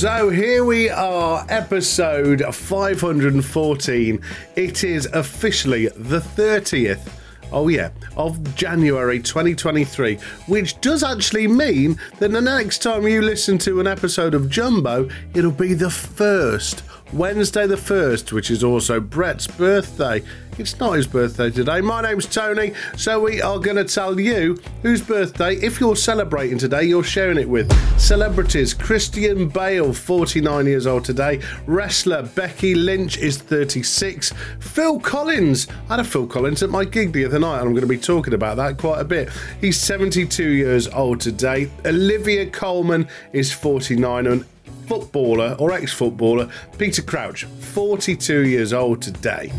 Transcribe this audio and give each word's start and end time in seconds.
So 0.00 0.30
here 0.30 0.64
we 0.64 0.88
are, 0.88 1.44
episode 1.50 2.42
514. 2.54 4.22
It 4.56 4.82
is 4.82 5.04
officially 5.04 5.88
the 5.88 6.20
30th. 6.20 7.06
Oh, 7.52 7.68
yeah, 7.68 7.90
of 8.16 8.54
January 8.54 9.20
2023, 9.20 10.16
which 10.46 10.80
does 10.80 11.02
actually 11.02 11.46
mean 11.46 12.00
that 12.18 12.32
the 12.32 12.40
next 12.40 12.78
time 12.78 13.06
you 13.06 13.20
listen 13.20 13.58
to 13.58 13.78
an 13.78 13.86
episode 13.86 14.32
of 14.32 14.48
Jumbo, 14.48 15.10
it'll 15.34 15.50
be 15.50 15.74
the 15.74 15.90
first 15.90 16.82
Wednesday 17.12 17.66
the 17.66 17.74
1st, 17.74 18.30
which 18.32 18.50
is 18.50 18.62
also 18.62 19.00
Brett's 19.00 19.46
birthday. 19.46 20.22
It's 20.58 20.78
not 20.78 20.92
his 20.92 21.06
birthday 21.06 21.50
today. 21.50 21.80
My 21.80 22.02
name's 22.02 22.26
Tony, 22.26 22.74
so 22.96 23.18
we 23.20 23.40
are 23.42 23.58
going 23.58 23.76
to 23.76 23.84
tell 23.84 24.20
you 24.20 24.60
whose 24.82 25.02
birthday, 25.02 25.56
if 25.56 25.80
you're 25.80 25.96
celebrating 25.96 26.58
today, 26.58 26.84
you're 26.84 27.02
sharing 27.02 27.38
it 27.38 27.48
with. 27.48 27.72
Celebrities 27.98 28.74
Christian 28.74 29.48
Bale, 29.48 29.92
49 29.92 30.66
years 30.66 30.86
old 30.86 31.04
today. 31.04 31.40
Wrestler 31.66 32.22
Becky 32.22 32.74
Lynch 32.74 33.18
is 33.18 33.38
36. 33.38 34.32
Phil 34.60 35.00
Collins. 35.00 35.66
I 35.88 35.96
had 35.96 36.00
a 36.00 36.04
Phil 36.04 36.26
Collins 36.26 36.62
at 36.62 36.70
my 36.70 36.84
gig 36.84 37.12
the 37.12 37.24
other 37.24 37.38
night, 37.38 37.58
and 37.58 37.66
I'm 37.66 37.72
going 37.72 37.80
to 37.80 37.86
be 37.86 37.98
talking 37.98 38.34
about 38.34 38.56
that 38.58 38.78
quite 38.78 39.00
a 39.00 39.04
bit. 39.04 39.30
He's 39.60 39.80
72 39.80 40.44
years 40.44 40.86
old 40.88 41.20
today. 41.20 41.70
Olivia 41.84 42.48
Colman 42.50 43.08
is 43.32 43.52
49, 43.52 44.26
and 44.26 44.44
footballer 44.86 45.56
or 45.58 45.72
ex 45.72 45.92
footballer 45.92 46.50
Peter 46.78 47.02
Crouch, 47.02 47.44
42 47.44 48.46
years 48.46 48.72
old 48.72 49.02
today. 49.02 49.52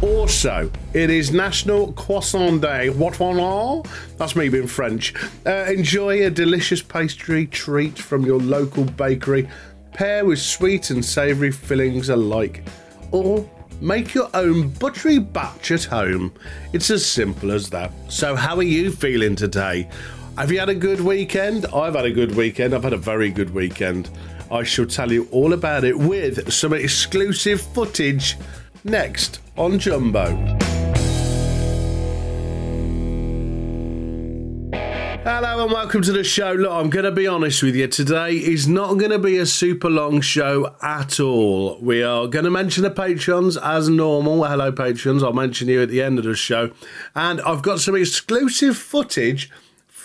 Also, 0.00 0.70
it 0.94 1.10
is 1.10 1.32
National 1.32 1.92
Croissant 1.94 2.62
Day. 2.62 2.88
What 2.88 3.18
one 3.18 3.40
are? 3.40 3.82
That's 4.16 4.36
me 4.36 4.48
being 4.48 4.68
French. 4.68 5.12
Uh, 5.44 5.64
enjoy 5.68 6.24
a 6.24 6.30
delicious 6.30 6.80
pastry 6.80 7.46
treat 7.46 7.98
from 7.98 8.24
your 8.24 8.38
local 8.38 8.84
bakery. 8.84 9.48
Pair 9.92 10.24
with 10.24 10.38
sweet 10.38 10.90
and 10.90 11.04
savoury 11.04 11.50
fillings 11.50 12.10
alike. 12.10 12.62
Or 13.10 13.48
make 13.80 14.14
your 14.14 14.30
own 14.34 14.68
buttery 14.68 15.18
batch 15.18 15.72
at 15.72 15.82
home. 15.84 16.32
It's 16.72 16.90
as 16.90 17.04
simple 17.04 17.50
as 17.50 17.68
that. 17.70 17.90
So, 18.08 18.36
how 18.36 18.56
are 18.56 18.62
you 18.62 18.92
feeling 18.92 19.34
today? 19.34 19.88
Have 20.36 20.52
you 20.52 20.60
had 20.60 20.68
a 20.68 20.74
good 20.76 21.00
weekend? 21.00 21.66
I've 21.74 21.96
had 21.96 22.04
a 22.04 22.12
good 22.12 22.36
weekend. 22.36 22.72
I've 22.72 22.84
had 22.84 22.92
a 22.92 22.98
very 22.98 23.30
good 23.30 23.52
weekend. 23.52 24.10
I 24.50 24.62
shall 24.62 24.86
tell 24.86 25.12
you 25.12 25.28
all 25.30 25.52
about 25.52 25.84
it 25.84 25.98
with 25.98 26.50
some 26.50 26.72
exclusive 26.72 27.60
footage 27.60 28.36
next 28.82 29.40
on 29.58 29.78
Jumbo. 29.78 30.34
Hello 35.22 35.64
and 35.64 35.70
welcome 35.70 36.00
to 36.00 36.12
the 36.12 36.24
show. 36.24 36.52
Look, 36.52 36.72
I'm 36.72 36.88
going 36.88 37.04
to 37.04 37.12
be 37.12 37.26
honest 37.26 37.62
with 37.62 37.76
you. 37.76 37.88
Today 37.88 38.36
is 38.36 38.66
not 38.66 38.94
going 38.94 39.10
to 39.10 39.18
be 39.18 39.36
a 39.36 39.44
super 39.44 39.90
long 39.90 40.22
show 40.22 40.74
at 40.80 41.20
all. 41.20 41.78
We 41.82 42.02
are 42.02 42.26
going 42.26 42.46
to 42.46 42.50
mention 42.50 42.84
the 42.84 42.90
Patreons 42.90 43.60
as 43.62 43.90
normal. 43.90 44.44
Hello, 44.44 44.72
Patreons. 44.72 45.22
I'll 45.22 45.34
mention 45.34 45.68
you 45.68 45.82
at 45.82 45.90
the 45.90 46.00
end 46.00 46.18
of 46.18 46.24
the 46.24 46.34
show. 46.34 46.70
And 47.14 47.42
I've 47.42 47.60
got 47.60 47.80
some 47.80 47.94
exclusive 47.94 48.78
footage 48.78 49.50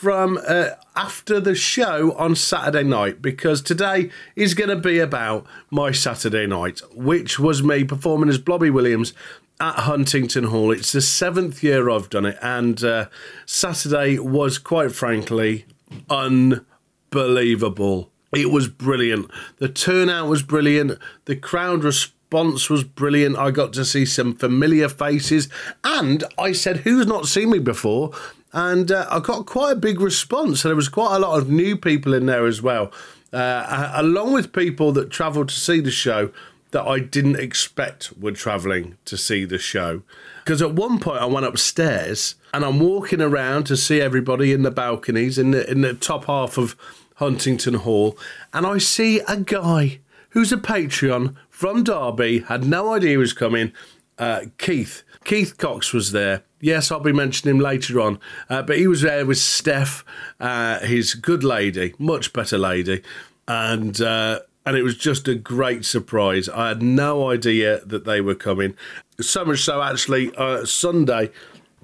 from 0.04 0.38
uh, 0.46 0.72
after 0.98 1.40
the 1.40 1.56
show 1.56 2.12
on 2.18 2.36
Saturday 2.36 2.84
night 2.84 3.22
because 3.22 3.62
today 3.62 4.10
is 4.36 4.54
going 4.54 4.70
to 4.70 4.76
be 4.76 5.00
about 5.00 5.46
my 5.72 5.94
Saturday 5.94 6.46
night, 6.46 6.82
which 6.94 7.40
was 7.40 7.64
me 7.64 7.86
performing 7.86 8.28
as 8.28 8.38
Blobby 8.38 8.70
Williams 8.70 9.14
at 9.62 9.76
Huntingdon 9.76 10.44
Hall. 10.44 10.74
It's 10.74 10.92
the 10.92 11.00
seventh 11.00 11.64
year 11.64 11.90
I've 11.90 12.10
done 12.10 12.26
it, 12.26 12.38
and 12.42 12.84
uh, 12.84 13.08
Saturday 13.46 14.20
was 14.20 14.58
quite 14.58 14.92
frankly 14.92 15.66
unbelievable. 16.10 18.12
It 18.36 18.52
was 18.52 18.68
brilliant. 18.68 19.32
The 19.60 19.70
turnout 19.70 20.28
was 20.28 20.44
brilliant. 20.44 21.00
The 21.26 21.38
crowd 21.38 21.86
response 21.86 22.70
was 22.70 22.84
brilliant. 22.84 23.38
I 23.38 23.52
got 23.52 23.72
to 23.72 23.86
see 23.86 24.06
some 24.06 24.36
familiar 24.36 24.90
faces, 24.90 25.48
and 25.82 26.26
I 26.38 26.52
said, 26.52 26.80
Who's 26.80 27.08
not 27.08 27.28
seen 27.28 27.52
me 27.52 27.60
before? 27.60 28.12
And 28.54 28.92
uh, 28.92 29.08
I 29.10 29.20
got 29.20 29.46
quite 29.46 29.72
a 29.72 29.76
big 29.76 30.00
response. 30.00 30.64
And 30.64 30.70
there 30.70 30.76
was 30.76 30.90
quite 30.90 31.16
a 31.16 31.20
lot 31.20 31.38
of 31.38 31.50
new 31.50 31.76
people 31.76 32.14
in 32.14 32.28
there 32.28 32.46
as 32.46 32.62
well, 32.62 32.92
uh, 33.34 33.92
along 33.96 34.34
with 34.34 34.54
people 34.54 34.92
that 34.94 35.10
travelled 35.10 35.50
to 35.50 35.60
see 35.60 35.80
the 35.80 35.92
show 35.92 36.32
that 36.74 36.88
I 36.88 37.00
didn't 37.00 37.40
expect 37.40 38.18
were 38.18 38.32
travelling 38.32 38.98
to 39.06 39.16
see 39.16 39.46
the 39.46 39.60
show. 39.60 40.02
Because 40.44 40.62
at 40.62 40.74
one 40.74 41.00
point 41.00 41.22
I 41.22 41.26
went 41.26 41.46
upstairs 41.46 42.36
and 42.54 42.66
I'm 42.66 42.80
walking 42.80 43.22
around 43.22 43.66
to 43.66 43.78
see 43.78 44.02
everybody 44.02 44.52
in 44.52 44.64
the 44.64 44.72
balconies 44.72 45.38
in 45.38 45.52
the 45.52 45.70
in 45.70 45.82
the 45.82 45.94
top 45.94 46.26
half 46.26 46.58
of 46.58 46.76
Huntingdon 47.16 47.76
Hall, 47.76 48.18
and 48.52 48.66
I 48.66 48.80
see 48.80 49.20
a 49.28 49.38
guy 49.38 50.00
who's 50.30 50.52
a 50.52 50.58
Patreon 50.58 51.36
from 51.50 51.84
Derby, 51.84 52.40
had 52.40 52.66
no 52.66 52.94
idea 52.94 53.12
he 53.12 53.18
was 53.18 53.34
coming. 53.34 53.72
Uh, 54.18 54.46
Keith 54.58 55.04
Keith 55.24 55.58
Cox 55.58 55.94
was 55.94 56.12
there 56.12 56.44
Yes, 56.64 56.94
I'll 56.94 57.02
be 57.02 57.12
mentioning 57.12 57.58
him 57.58 57.62
later 57.62 58.00
on. 58.00 58.20
Uh, 58.50 58.62
but 58.62 58.78
he 58.78 58.88
was 58.88 59.02
there 59.02 59.26
with 59.26 59.38
Steph, 59.38 60.06
uh, 60.40 60.80
his 60.80 61.14
good 61.14 61.44
lady, 61.44 61.94
much 62.00 62.32
better 62.32 62.58
lady, 62.58 63.02
and 63.50 64.00
uh, 64.00 64.40
and 64.66 64.78
it 64.78 64.84
was 64.84 64.96
just 64.96 65.28
a 65.28 65.36
great 65.36 65.84
surprise. 65.84 66.48
I 66.48 66.70
had 66.70 66.82
no 66.82 67.30
idea 67.30 67.82
that 67.86 68.06
they 68.06 68.22
were 68.22 68.34
coming. 68.34 68.78
So 69.20 69.44
much 69.44 69.60
so, 69.60 69.82
actually, 69.82 70.34
uh, 70.38 70.64
Sunday 70.64 71.32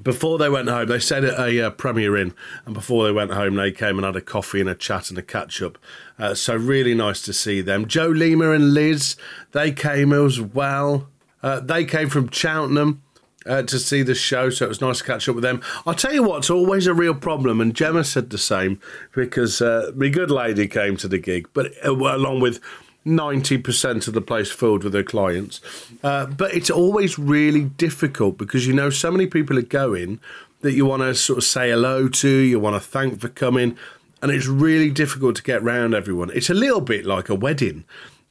before 0.01 0.38
they 0.38 0.50
went 0.50 0.69
home, 0.69 0.88
they 0.88 1.00
said 1.00 1.25
at 1.25 1.38
a 1.38 1.68
uh, 1.68 1.94
Inn, 1.97 2.34
and 2.66 2.73
before 2.73 3.03
they 3.03 3.12
went 3.12 3.31
home, 3.31 3.56
they 3.56 3.73
came 3.73 3.97
and 3.97 4.06
had 4.06 4.16
a 4.16 4.22
coffee 4.22 4.62
and 4.62 4.69
a 4.69 4.75
chat 4.75 5.09
and 5.09 5.19
a 5.19 5.22
catch 5.22 5.62
up. 5.62 5.78
Uh, 6.18 6.34
so 6.34 6.56
really 6.56 6.95
nice 6.95 7.22
to 7.23 7.34
see 7.34 7.59
them. 7.59 7.85
Joe 7.85 8.07
Lima 8.07 8.51
and 8.51 8.73
Liz, 8.73 9.18
they 9.51 9.73
came 9.73 10.13
as 10.13 10.39
well. 10.39 11.09
Uh, 11.44 11.59
they 11.59 11.84
came 11.84 12.07
from 12.07 12.29
Cheltenham 12.29 13.01
uh, 13.45 13.63
to 13.63 13.79
see 13.79 14.01
the 14.01 14.16
show, 14.16 14.50
so 14.50 14.66
it 14.66 14.69
was 14.69 14.81
nice 14.81 15.00
to 15.00 15.03
catch 15.03 15.29
up 15.29 15.35
with 15.35 15.44
them. 15.44 15.61
I'll 15.85 15.94
tell 15.94 16.13
you 16.13 16.23
what, 16.23 16.39
it's 16.39 16.50
always 16.50 16.88
a 16.88 16.94
real 16.94 17.16
problem, 17.16 17.61
and 17.61 17.73
Gemma 17.73 18.03
said 18.03 18.29
the 18.29 18.38
same 18.38 18.79
because 19.13 19.61
uh, 19.61 19.91
my 19.95 20.09
good 20.09 20.31
lady 20.31 20.68
came 20.68 20.97
to 20.97 21.07
the 21.07 21.18
gig, 21.18 21.47
but 21.53 21.71
uh, 21.86 21.91
along 21.91 22.41
with 22.41 22.59
90% 23.06 24.07
of 24.07 24.13
the 24.13 24.21
place 24.21 24.51
filled 24.51 24.83
with 24.83 24.94
her 24.94 25.03
clients. 25.03 25.62
Uh, 26.03 26.25
but 26.25 26.53
it's 26.53 26.69
always 26.69 27.18
really 27.18 27.63
difficult 27.63 28.38
because 28.38 28.68
you 28.68 28.74
know 28.74 28.89
so 28.89 29.09
many 29.12 29.25
people 29.25 29.57
are 29.57 29.63
going 29.63 30.19
that 30.62 30.74
you 30.74 30.85
want 30.85 31.01
to 31.01 31.15
sort 31.15 31.38
of 31.38 31.44
say 31.44 31.69
hello 31.69 32.09
to, 32.09 32.30
you 32.30 32.59
want 32.59 32.75
to 32.75 32.88
thank 32.88 33.21
for 33.21 33.30
coming, 33.30 33.77
and 34.21 34.31
it's 34.31 34.47
really 34.47 34.89
difficult 34.89 35.38
to 35.38 35.44
get 35.44 35.63
round 35.63 35.94
everyone. 35.94 36.30
It's 36.33 36.50
a 36.50 36.53
little 36.53 36.81
bit 36.81 37.06
like 37.06 37.30
a 37.30 37.35
wedding 37.35 37.85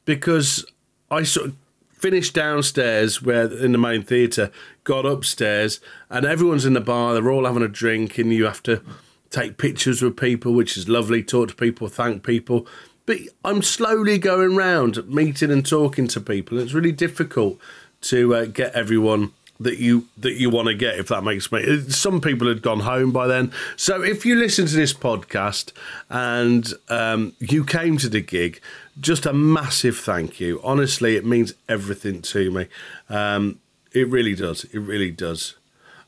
because 0.05 0.65
I 1.09 1.23
sort 1.23 1.47
of 1.47 1.55
finished 1.99 2.33
downstairs 2.33 3.21
where 3.21 3.51
in 3.51 3.71
the 3.71 3.77
main 3.77 4.03
theatre, 4.03 4.51
got 4.83 5.05
upstairs, 5.05 5.79
and 6.09 6.25
everyone's 6.25 6.65
in 6.65 6.73
the 6.73 6.81
bar. 6.81 7.13
They're 7.13 7.31
all 7.31 7.45
having 7.45 7.63
a 7.63 7.67
drink, 7.67 8.17
and 8.17 8.33
you 8.33 8.45
have 8.45 8.63
to 8.63 8.81
take 9.29 9.57
pictures 9.57 10.01
with 10.01 10.17
people, 10.17 10.53
which 10.53 10.77
is 10.77 10.89
lovely. 10.89 11.21
Talk 11.21 11.49
to 11.49 11.55
people, 11.55 11.87
thank 11.87 12.23
people. 12.23 12.65
But 13.05 13.17
I'm 13.43 13.61
slowly 13.61 14.17
going 14.17 14.55
round, 14.55 15.07
meeting 15.07 15.51
and 15.51 15.65
talking 15.65 16.07
to 16.09 16.21
people. 16.21 16.59
It's 16.59 16.73
really 16.73 16.91
difficult 16.91 17.59
to 18.01 18.35
uh, 18.35 18.45
get 18.45 18.73
everyone 18.73 19.33
that 19.59 19.77
you 19.77 20.07
that 20.17 20.33
you 20.33 20.49
want 20.49 20.67
to 20.67 20.73
get 20.73 20.97
if 20.97 21.07
that 21.09 21.23
makes 21.23 21.51
me 21.51 21.81
some 21.89 22.21
people 22.21 22.47
had 22.47 22.61
gone 22.61 22.81
home 22.81 23.11
by 23.11 23.27
then. 23.27 23.51
So 23.75 24.01
if 24.01 24.25
you 24.25 24.35
listen 24.35 24.65
to 24.67 24.75
this 24.75 24.93
podcast 24.93 25.73
and 26.09 26.73
um, 26.87 27.33
you 27.39 27.65
came 27.65 27.97
to 27.97 28.09
the 28.09 28.21
gig 28.21 28.61
just 28.99 29.25
a 29.25 29.33
massive 29.33 29.97
thank 29.97 30.39
you. 30.39 30.61
Honestly 30.63 31.15
it 31.15 31.25
means 31.25 31.53
everything 31.67 32.21
to 32.23 32.51
me. 32.51 32.67
Um, 33.09 33.59
it 33.91 34.07
really 34.07 34.35
does 34.35 34.63
it 34.65 34.79
really 34.79 35.11
does. 35.11 35.55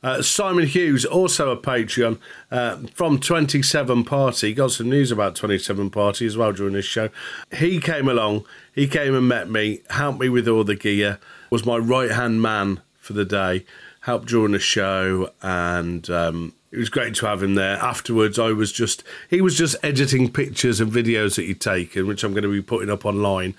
Uh, 0.03 0.19
Simon 0.19 0.65
Hughes, 0.65 1.05
also 1.05 1.51
a 1.51 1.57
Patreon 1.57 2.17
uh, 2.49 2.77
from 2.95 3.19
27 3.19 4.03
Party, 4.03 4.51
got 4.51 4.71
some 4.71 4.89
news 4.89 5.11
about 5.11 5.35
27 5.35 5.91
Party 5.91 6.25
as 6.25 6.35
well 6.35 6.51
during 6.51 6.73
this 6.73 6.85
show. 6.85 7.09
He 7.53 7.79
came 7.79 8.07
along, 8.07 8.45
he 8.73 8.87
came 8.87 9.13
and 9.13 9.27
met 9.27 9.47
me, 9.47 9.81
helped 9.91 10.19
me 10.19 10.27
with 10.27 10.47
all 10.47 10.63
the 10.63 10.75
gear, 10.75 11.19
was 11.51 11.67
my 11.67 11.77
right 11.77 12.09
hand 12.09 12.41
man 12.41 12.81
for 13.11 13.17
the 13.17 13.25
day, 13.25 13.65
helped 14.01 14.27
during 14.27 14.53
the 14.53 14.59
show, 14.59 15.31
and 15.41 16.09
um, 16.09 16.53
it 16.71 16.77
was 16.77 16.89
great 16.89 17.15
to 17.15 17.25
have 17.25 17.43
him 17.43 17.55
there. 17.55 17.77
Afterwards, 17.77 18.39
I 18.39 18.51
was 18.51 18.71
just 18.71 19.03
he 19.29 19.41
was 19.41 19.57
just 19.57 19.75
editing 19.83 20.31
pictures 20.31 20.79
and 20.79 20.91
videos 20.91 21.35
that 21.35 21.43
he'd 21.43 21.61
taken, 21.61 22.07
which 22.07 22.23
I'm 22.23 22.33
going 22.33 22.43
to 22.43 22.51
be 22.51 22.61
putting 22.61 22.89
up 22.89 23.05
online, 23.05 23.55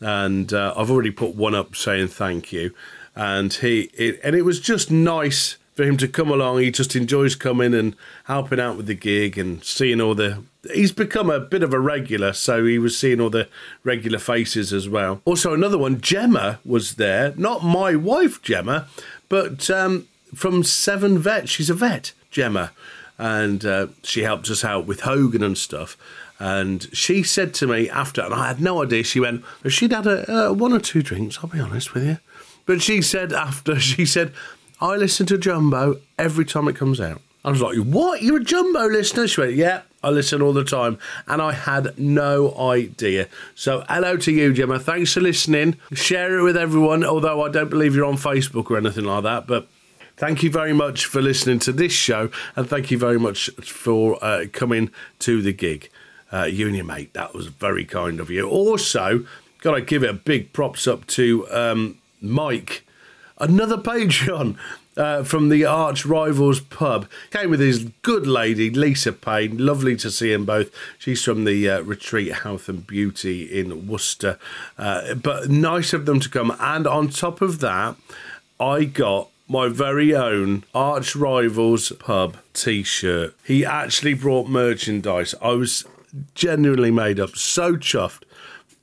and 0.00 0.52
uh, 0.52 0.74
I've 0.76 0.90
already 0.90 1.10
put 1.10 1.34
one 1.34 1.54
up 1.54 1.76
saying 1.76 2.08
thank 2.08 2.52
you, 2.52 2.74
and 3.14 3.52
he 3.52 3.82
it, 3.94 4.20
and 4.22 4.34
it 4.34 4.42
was 4.42 4.60
just 4.60 4.90
nice 4.90 5.56
for 5.76 5.84
him 5.84 5.98
to 5.98 6.08
come 6.08 6.30
along. 6.30 6.58
He 6.58 6.70
just 6.70 6.96
enjoys 6.96 7.36
coming 7.36 7.74
and 7.74 7.94
helping 8.24 8.58
out 8.58 8.78
with 8.78 8.86
the 8.86 8.94
gig 8.94 9.38
and 9.38 9.62
seeing 9.62 10.00
all 10.00 10.14
the. 10.14 10.42
He's 10.72 10.90
become 10.90 11.30
a 11.30 11.38
bit 11.38 11.62
of 11.62 11.72
a 11.72 11.78
regular, 11.78 12.32
so 12.32 12.64
he 12.64 12.78
was 12.78 12.98
seeing 12.98 13.20
all 13.20 13.30
the 13.30 13.48
regular 13.84 14.18
faces 14.18 14.72
as 14.72 14.88
well. 14.88 15.20
Also, 15.24 15.54
another 15.54 15.78
one, 15.78 16.00
Gemma 16.00 16.58
was 16.64 16.94
there. 16.94 17.34
Not 17.36 17.62
my 17.62 17.94
wife, 17.94 18.42
Gemma, 18.42 18.88
but 19.28 19.70
um, 19.70 20.08
from 20.34 20.64
Seven 20.64 21.18
Vet. 21.18 21.48
She's 21.48 21.70
a 21.70 21.74
vet, 21.74 22.12
Gemma, 22.30 22.72
and 23.18 23.64
uh, 23.64 23.88
she 24.02 24.22
helped 24.22 24.50
us 24.50 24.64
out 24.64 24.86
with 24.86 25.00
Hogan 25.00 25.44
and 25.44 25.56
stuff. 25.56 25.96
And 26.38 26.88
she 26.94 27.22
said 27.22 27.54
to 27.54 27.66
me 27.66 27.88
after, 27.88 28.22
and 28.22 28.34
I 28.34 28.48
had 28.48 28.60
no 28.60 28.82
idea. 28.82 29.04
She 29.04 29.20
went, 29.20 29.44
she'd 29.68 29.92
had 29.92 30.06
a, 30.06 30.48
uh, 30.48 30.52
one 30.52 30.72
or 30.72 30.80
two 30.80 31.02
drinks. 31.02 31.38
I'll 31.42 31.48
be 31.48 31.60
honest 31.60 31.94
with 31.94 32.04
you. 32.04 32.18
But 32.66 32.82
she 32.82 33.00
said 33.00 33.32
after, 33.32 33.78
she 33.80 34.04
said, 34.04 34.32
I 34.80 34.96
listen 34.96 35.24
to 35.26 35.38
Jumbo 35.38 36.00
every 36.18 36.44
time 36.44 36.68
it 36.68 36.76
comes 36.76 37.00
out. 37.00 37.22
I 37.44 37.50
was 37.50 37.62
like, 37.62 37.78
what? 37.78 38.22
You're 38.22 38.38
a 38.38 38.44
Jumbo 38.44 38.86
listener? 38.88 39.26
She 39.26 39.40
went, 39.40 39.54
yeah, 39.54 39.82
I 40.02 40.10
listen 40.10 40.42
all 40.42 40.52
the 40.52 40.64
time. 40.64 40.98
And 41.26 41.40
I 41.40 41.52
had 41.52 41.98
no 41.98 42.54
idea. 42.58 43.28
So 43.54 43.84
hello 43.88 44.16
to 44.18 44.32
you, 44.32 44.52
Gemma. 44.52 44.78
Thanks 44.78 45.14
for 45.14 45.20
listening. 45.20 45.76
Share 45.92 46.38
it 46.38 46.42
with 46.42 46.56
everyone, 46.56 47.04
although 47.04 47.42
I 47.42 47.48
don't 47.48 47.70
believe 47.70 47.94
you're 47.94 48.04
on 48.04 48.16
Facebook 48.16 48.70
or 48.70 48.76
anything 48.76 49.04
like 49.04 49.22
that. 49.22 49.46
But 49.46 49.68
thank 50.16 50.42
you 50.42 50.50
very 50.50 50.74
much 50.74 51.06
for 51.06 51.22
listening 51.22 51.60
to 51.60 51.72
this 51.72 51.92
show. 51.92 52.30
And 52.56 52.68
thank 52.68 52.90
you 52.90 52.98
very 52.98 53.18
much 53.18 53.48
for 53.62 54.22
uh, 54.22 54.44
coming 54.52 54.90
to 55.20 55.40
the 55.40 55.52
gig. 55.52 55.88
Uh, 56.32 56.44
you 56.44 56.66
and 56.66 56.76
your 56.76 56.84
mate, 56.84 57.14
that 57.14 57.32
was 57.32 57.46
very 57.46 57.84
kind 57.84 58.20
of 58.20 58.28
you. 58.28 58.46
Also, 58.48 59.24
got 59.60 59.76
to 59.76 59.80
give 59.80 60.02
it 60.02 60.10
a 60.10 60.14
big 60.14 60.52
props 60.52 60.86
up 60.86 61.06
to 61.06 61.48
um, 61.50 61.98
Mike 62.20 62.85
another 63.38 63.76
Patreon 63.76 64.56
uh, 64.96 65.22
from 65.22 65.48
the 65.48 65.64
arch 65.64 66.06
rivals 66.06 66.60
pub. 66.60 67.08
Came 67.30 67.50
with 67.50 67.60
his 67.60 67.84
good 68.02 68.26
lady, 68.26 68.70
Lisa 68.70 69.12
Payne. 69.12 69.58
Lovely 69.58 69.96
to 69.96 70.10
see 70.10 70.32
them 70.32 70.44
both. 70.44 70.70
She's 70.98 71.22
from 71.22 71.44
the 71.44 71.68
uh, 71.68 71.80
Retreat 71.82 72.32
Health 72.32 72.68
and 72.68 72.86
Beauty 72.86 73.44
in 73.44 73.86
Worcester. 73.86 74.38
Uh, 74.78 75.14
but 75.14 75.50
nice 75.50 75.92
of 75.92 76.06
them 76.06 76.20
to 76.20 76.28
come. 76.28 76.56
And 76.58 76.86
on 76.86 77.08
top 77.08 77.40
of 77.40 77.60
that, 77.60 77.96
I 78.58 78.84
got 78.84 79.28
my 79.48 79.68
very 79.68 80.14
own 80.14 80.64
arch 80.74 81.14
rivals 81.14 81.92
pub 81.98 82.38
t-shirt. 82.52 83.34
He 83.44 83.64
actually 83.64 84.14
brought 84.14 84.48
merchandise. 84.48 85.34
I 85.40 85.50
was 85.50 85.84
genuinely 86.34 86.90
made 86.90 87.20
up, 87.20 87.36
so 87.36 87.76
chuffed 87.76 88.22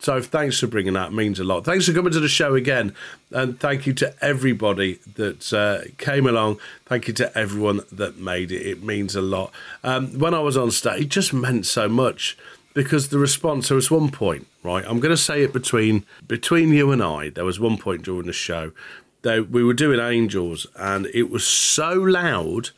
so 0.04 0.22
thanks 0.22 0.60
for 0.60 0.68
bringing 0.68 0.94
that. 0.94 1.12
It 1.12 1.14
means 1.14 1.40
a 1.40 1.46
lot. 1.46 1.64
Thanks 1.64 1.88
for 1.88 1.94
coming 1.94 2.12
to 2.12 2.20
the 2.20 2.28
show 2.28 2.56
again, 2.56 2.94
and 3.32 3.58
thank 3.58 3.88
you 3.88 3.94
to 3.94 4.14
everybody 4.22 5.00
that 5.16 5.54
uh, 5.54 5.90
came 5.98 6.28
along. 6.28 6.60
Thank 6.86 7.08
you 7.08 7.14
to 7.14 7.38
everyone 7.38 7.80
that 7.90 8.18
made 8.18 8.52
it. 8.52 8.68
It 8.68 8.84
means 8.84 9.16
a 9.16 9.22
lot. 9.22 9.54
Um, 9.82 10.20
when 10.20 10.34
I 10.34 10.40
was 10.40 10.58
on 10.58 10.72
stage, 10.72 11.04
it 11.04 11.10
just 11.10 11.32
meant 11.32 11.66
so 11.66 11.88
much 11.88 12.38
because 12.74 13.10
the 13.10 13.18
response. 13.18 13.70
There 13.70 13.76
was 13.76 13.90
one 13.90 14.12
point, 14.12 14.46
right? 14.62 14.84
I'm 14.86 15.00
going 15.00 15.16
to 15.16 15.18
say 15.18 15.42
it 15.42 15.54
between 15.54 16.06
between 16.28 16.74
you 16.74 16.92
and 16.92 17.02
I. 17.02 17.30
There 17.30 17.46
was 17.46 17.62
one 17.62 17.78
point 17.78 18.02
during 18.02 18.28
the 18.28 18.34
show 18.34 18.74
that 19.22 19.52
we 19.52 19.64
were 19.64 19.74
doing 19.74 20.02
Angels, 20.02 20.68
and 20.76 21.06
it 21.14 21.30
was 21.30 21.48
so 21.48 21.94
loud. 21.94 22.72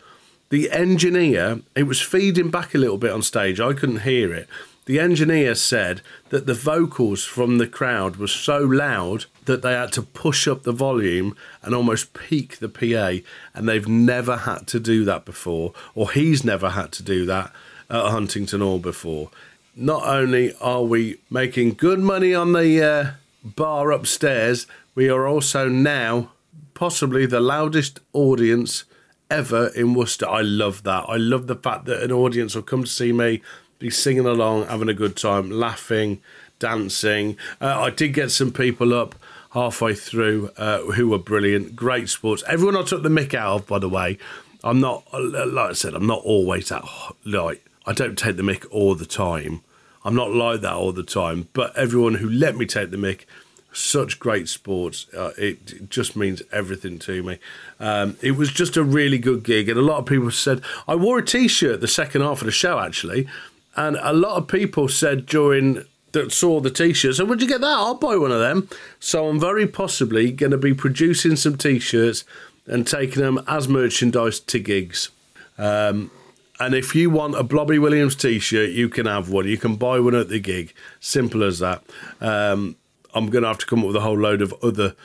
The 0.50 0.70
engineer, 0.70 1.62
it 1.76 1.84
was 1.84 2.00
feeding 2.02 2.52
back 2.52 2.76
a 2.76 2.78
little 2.78 3.00
bit 3.00 3.10
on 3.10 3.24
stage. 3.24 3.60
I 3.60 3.74
couldn't 3.74 4.02
hear 4.02 4.32
it 4.32 4.48
the 4.86 5.00
engineer 5.00 5.56
said 5.56 6.02
that 6.30 6.46
the 6.46 6.54
vocals 6.54 7.24
from 7.24 7.58
the 7.58 7.68
crowd 7.68 8.18
were 8.18 8.28
so 8.28 8.60
loud 8.60 9.26
that 9.46 9.62
they 9.62 9.74
had 9.74 9.92
to 9.94 10.02
push 10.02 10.48
up 10.48 10.64
the 10.64 10.72
volume 10.72 11.36
and 11.64 11.74
almost 11.74 12.14
peak 12.14 12.58
the 12.58 12.70
PA, 12.70 13.26
and 13.54 13.68
they've 13.68 13.88
never 13.88 14.38
had 14.38 14.68
to 14.68 14.80
do 14.80 15.04
that 15.06 15.26
before, 15.26 15.74
or 15.96 16.12
he's 16.12 16.44
never 16.44 16.72
had 16.72 16.92
to 16.94 17.04
do 17.04 17.26
that 17.26 17.52
at 17.90 18.12
Huntingdon 18.12 18.62
Hall 18.62 18.80
before. 18.80 19.32
Not 19.76 20.08
only 20.08 20.54
are 20.62 20.84
we 20.84 21.18
making 21.30 21.74
good 21.74 22.00
money 22.00 22.34
on 22.34 22.54
the 22.54 22.84
uh, 22.84 23.12
bar 23.44 23.92
upstairs, 23.92 24.68
we 24.94 25.10
are 25.10 25.28
also 25.28 25.68
now 25.68 26.32
possibly 26.74 27.26
the 27.26 27.40
loudest 27.40 28.00
audience 28.14 28.86
ever 29.30 29.68
in 29.70 29.94
Worcester. 29.94 30.28
I 30.28 30.42
love 30.42 30.84
that. 30.84 31.06
I 31.08 31.18
love 31.18 31.48
the 31.48 31.56
fact 31.56 31.86
that 31.86 32.04
an 32.04 32.12
audience 32.12 32.56
will 32.56 32.62
come 32.62 32.84
to 32.84 32.90
see 32.90 33.12
me 33.12 33.42
be 33.80 33.90
singing 33.90 34.26
along, 34.26 34.68
having 34.68 34.90
a 34.90 34.94
good 34.94 35.16
time, 35.16 35.50
laughing, 35.52 36.22
dancing. 36.60 37.38
Uh, 37.62 37.82
I 37.82 37.90
did 37.90 38.14
get 38.14 38.32
some 38.32 38.52
people 38.52 38.94
up 38.94 39.16
halfway 39.52 39.96
through 39.96 40.52
uh, 40.58 40.80
who 40.92 41.10
were 41.10 41.18
brilliant, 41.18 41.76
great 41.76 42.10
sports. 42.10 42.44
Everyone 42.48 42.76
I 42.76 42.84
took 42.84 43.04
the 43.04 43.10
mick 43.10 43.34
out 43.34 43.56
of, 43.56 43.68
by 43.68 43.80
the 43.80 43.90
way. 43.90 44.18
I'm 44.64 44.80
not, 44.80 45.04
like 45.14 45.70
I 45.70 45.74
said, 45.74 45.94
I'm 45.94 46.08
not 46.08 46.22
always 46.24 46.70
that, 46.70 46.84
like, 47.24 47.64
I 47.86 47.94
don't 47.94 48.18
take 48.18 48.36
the 48.36 48.44
mick 48.44 48.66
all 48.72 48.96
the 48.96 49.06
time. 49.06 49.62
I'm 50.04 50.16
not 50.16 50.32
like 50.32 50.62
that 50.62 50.74
all 50.74 50.92
the 50.92 51.04
time, 51.04 51.50
but 51.54 51.76
everyone 51.78 52.16
who 52.16 52.30
let 52.30 52.56
me 52.56 52.66
take 52.66 52.92
the 52.92 52.98
mick, 52.98 53.26
such 53.72 54.20
great 54.20 54.48
sports. 54.48 55.08
Uh, 55.14 55.32
it, 55.38 55.74
it, 55.74 55.90
just 55.90 56.16
means 56.16 56.42
everything 56.52 56.98
to 57.00 57.22
me. 57.24 57.40
Um, 57.80 58.18
it 58.22 58.32
was 58.32 58.52
just 58.52 58.78
a 58.78 58.84
really 58.84 59.18
good 59.18 59.44
gig, 59.44 59.70
and 59.70 59.78
a 59.78 59.82
lot 59.82 60.00
of 60.00 60.06
people 60.06 60.32
said 60.32 60.62
I 60.88 60.96
wore 60.96 61.20
a 61.20 61.26
T-shirt 61.26 61.82
the 61.82 61.88
second 61.88 62.22
half 62.22 62.42
of 62.42 62.46
the 62.46 62.52
show 62.52 62.80
actually, 62.80 63.28
and 63.76 63.98
a 64.02 64.14
lot 64.14 64.38
of 64.38 64.48
people 64.48 64.88
said 64.88 65.26
during 65.26 65.84
that 66.12 66.32
saw 66.32 66.60
the 66.62 66.72
t-shirts, 66.72 67.18
so 67.18 67.26
would 67.26 67.42
you 67.42 67.48
get 67.48 67.62
that? 67.62 67.68
I'll 67.68 67.96
buy 67.96 68.16
one 68.16 68.32
of 68.32 68.40
them. 68.40 68.70
So 69.00 69.28
I'm 69.28 69.40
very 69.40 69.68
possibly 69.68 70.32
going 70.32 70.52
to 70.52 70.58
be 70.58 70.74
producing 70.74 71.36
some 71.36 71.58
t-shirts 71.58 72.24
and 72.68 72.88
taking 72.88 73.22
them 73.22 73.44
as 73.48 73.68
merchandise 73.68 74.40
to 74.40 74.60
gigs. 74.60 75.10
Um, 75.58 76.12
and 76.60 76.74
if 76.74 76.96
you 76.96 77.10
want 77.10 77.36
a 77.36 77.44
Blobby 77.44 77.80
Williams 77.80 78.16
t-shirt, 78.16 78.70
you 78.70 78.88
can 78.88 79.06
have 79.08 79.30
one. 79.30 79.46
You 79.46 79.58
can 79.58 79.76
buy 79.76 80.00
one 80.00 80.16
at 80.16 80.30
the 80.30 80.40
gig. 80.40 80.74
Simple 81.02 81.44
as 81.44 81.60
that. 81.60 81.84
Um, 82.22 82.78
I'm 83.14 83.30
going 83.30 83.44
to 83.44 83.50
have 83.50 83.58
to 83.60 83.66
come 83.66 83.80
up 83.80 83.88
with 83.88 83.96
a 83.98 84.02
whole 84.02 84.18
load 84.18 84.42
of 84.42 84.54
other 84.64 84.96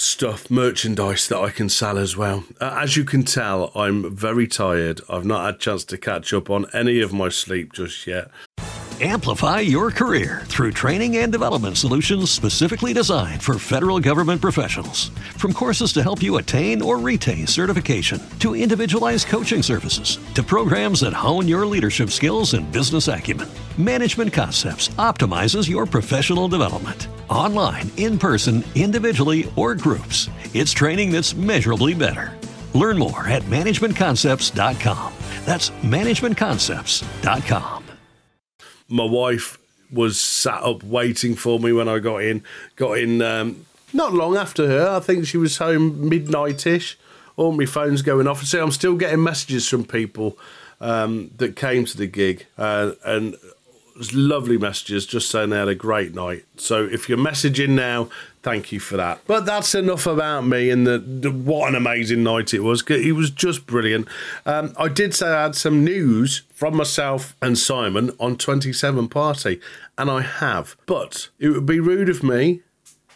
stuff, 0.00 0.50
merchandise 0.50 1.28
that 1.28 1.38
I 1.38 1.50
can 1.50 1.68
sell 1.68 1.98
as 1.98 2.16
well. 2.16 2.44
Uh, 2.60 2.78
as 2.80 2.96
you 2.96 3.04
can 3.04 3.22
tell, 3.22 3.70
I'm 3.74 4.14
very 4.14 4.46
tired. 4.46 5.00
I've 5.08 5.24
not 5.24 5.44
had 5.44 5.54
a 5.56 5.58
chance 5.58 5.84
to 5.84 5.98
catch 5.98 6.32
up 6.32 6.50
on 6.50 6.66
any 6.72 7.00
of 7.00 7.12
my 7.12 7.28
sleep 7.28 7.72
just 7.72 8.06
yet. 8.06 8.30
Amplify 9.02 9.60
your 9.60 9.90
career 9.90 10.42
through 10.44 10.72
training 10.72 11.16
and 11.16 11.32
development 11.32 11.78
solutions 11.78 12.30
specifically 12.30 12.92
designed 12.92 13.42
for 13.42 13.58
federal 13.58 13.98
government 13.98 14.42
professionals. 14.42 15.08
From 15.38 15.54
courses 15.54 15.94
to 15.94 16.02
help 16.02 16.22
you 16.22 16.36
attain 16.36 16.82
or 16.82 16.98
retain 16.98 17.46
certification, 17.46 18.20
to 18.40 18.54
individualized 18.54 19.26
coaching 19.28 19.62
services, 19.62 20.18
to 20.34 20.42
programs 20.42 21.00
that 21.00 21.14
hone 21.14 21.48
your 21.48 21.64
leadership 21.64 22.10
skills 22.10 22.52
and 22.52 22.70
business 22.70 23.08
acumen, 23.08 23.48
Management 23.78 24.34
Concepts 24.34 24.88
optimizes 24.98 25.66
your 25.66 25.86
professional 25.86 26.46
development. 26.46 27.08
Online, 27.30 27.90
in 27.96 28.18
person, 28.18 28.62
individually, 28.74 29.50
or 29.56 29.74
groups, 29.74 30.28
it's 30.52 30.72
training 30.72 31.10
that's 31.10 31.34
measurably 31.34 31.94
better. 31.94 32.36
Learn 32.74 32.98
more 32.98 33.26
at 33.26 33.44
managementconcepts.com. 33.44 35.14
That's 35.46 35.70
managementconcepts.com 35.70 37.80
my 38.90 39.04
wife 39.04 39.58
was 39.92 40.20
sat 40.20 40.62
up 40.62 40.82
waiting 40.82 41.34
for 41.34 41.58
me 41.58 41.72
when 41.72 41.88
I 41.88 42.00
got 42.00 42.18
in. 42.18 42.42
Got 42.76 42.98
in 42.98 43.22
um, 43.22 43.64
not 43.92 44.12
long 44.12 44.36
after 44.36 44.66
her. 44.66 44.88
I 44.88 45.00
think 45.00 45.26
she 45.26 45.36
was 45.36 45.58
home 45.58 46.08
midnight 46.08 46.66
ish. 46.66 46.98
All 47.36 47.52
my 47.52 47.64
phone's 47.64 48.02
going 48.02 48.26
off. 48.26 48.44
So 48.44 48.62
I'm 48.62 48.72
still 48.72 48.96
getting 48.96 49.22
messages 49.22 49.68
from 49.68 49.84
people 49.84 50.36
um, 50.80 51.30
that 51.36 51.56
came 51.56 51.84
to 51.86 51.96
the 51.96 52.06
gig, 52.06 52.46
uh, 52.58 52.92
and 53.04 53.36
lovely 54.14 54.56
messages 54.56 55.06
just 55.06 55.30
saying 55.30 55.50
they 55.50 55.58
had 55.58 55.68
a 55.68 55.74
great 55.74 56.14
night. 56.14 56.44
So 56.56 56.84
if 56.84 57.08
you're 57.08 57.18
messaging 57.18 57.70
now, 57.70 58.08
thank 58.42 58.72
you 58.72 58.80
for 58.80 58.96
that. 58.96 59.20
But 59.26 59.44
that's 59.46 59.74
enough 59.74 60.06
about 60.06 60.46
me 60.46 60.70
and 60.70 60.86
the, 60.86 60.98
the 60.98 61.30
what 61.30 61.68
an 61.68 61.74
amazing 61.74 62.22
night 62.22 62.54
it 62.54 62.60
was. 62.60 62.82
It 62.88 63.12
was 63.12 63.30
just 63.30 63.66
brilliant. 63.66 64.08
Um, 64.46 64.74
I 64.78 64.88
did 64.88 65.14
say 65.14 65.28
I 65.28 65.42
had 65.42 65.54
some 65.54 65.84
news 65.84 66.42
from 66.54 66.76
myself 66.76 67.36
and 67.42 67.58
Simon 67.58 68.10
on 68.18 68.36
27 68.36 69.08
Party, 69.08 69.60
and 69.98 70.10
I 70.10 70.22
have. 70.22 70.76
But 70.86 71.28
it 71.38 71.50
would 71.50 71.66
be 71.66 71.80
rude 71.80 72.08
of 72.08 72.22
me 72.22 72.60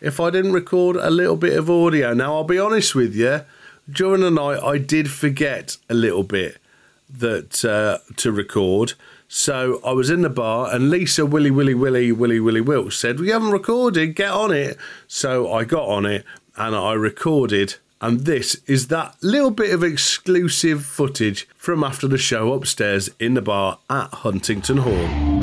if 0.01 0.21
I 0.21 0.31
didn't 0.31 0.53
record 0.53 0.97
a 0.97 1.11
little 1.11 1.37
bit 1.37 1.57
of 1.57 1.71
audio. 1.71 2.13
Now, 2.13 2.35
I'll 2.35 2.45
be 2.45 2.59
honest 2.59 2.95
with 2.95 3.15
you, 3.15 3.41
during 3.91 4.21
the 4.21 4.31
night, 4.31 4.63
I 4.63 4.79
did 4.79 5.11
forget 5.11 5.77
a 5.89 5.95
little 5.95 6.25
bit 6.25 6.59
that 7.11 7.65
uh, 7.65 7.99
to 8.17 8.33
record. 8.33 8.95
So 9.37 9.81
I 9.85 9.91
was 9.91 10.11
in 10.11 10.23
the 10.23 10.31
bar, 10.31 10.73
and 10.73 10.91
Lisa 10.91 11.27
Willy 11.27 11.51
Willy 11.51 11.75
Willy 11.75 12.13
Willy 12.13 12.39
Willy 12.39 12.61
Wilkes 12.61 12.97
said, 12.97 13.19
"We 13.19 13.31
haven't 13.31 13.51
recorded. 13.51 14.15
Get 14.15 14.31
on 14.31 14.53
it." 14.53 14.79
So 15.09 15.53
I 15.53 15.65
got 15.65 15.89
on 15.89 16.07
it, 16.07 16.25
and 16.57 16.77
I 16.77 16.93
recorded. 16.93 17.75
And 18.01 18.27
this 18.27 18.59
is 18.69 18.87
that 18.89 19.17
little 19.23 19.51
bit 19.51 19.75
of 19.75 19.83
exclusive 19.83 20.85
footage 20.85 21.49
from 21.57 21.83
after 21.83 22.07
the 22.07 22.17
show 22.17 22.53
upstairs 22.53 23.11
in 23.19 23.35
the 23.35 23.43
bar 23.43 23.81
at 23.91 24.15
Huntingdon 24.15 24.77
Hall. 24.79 25.34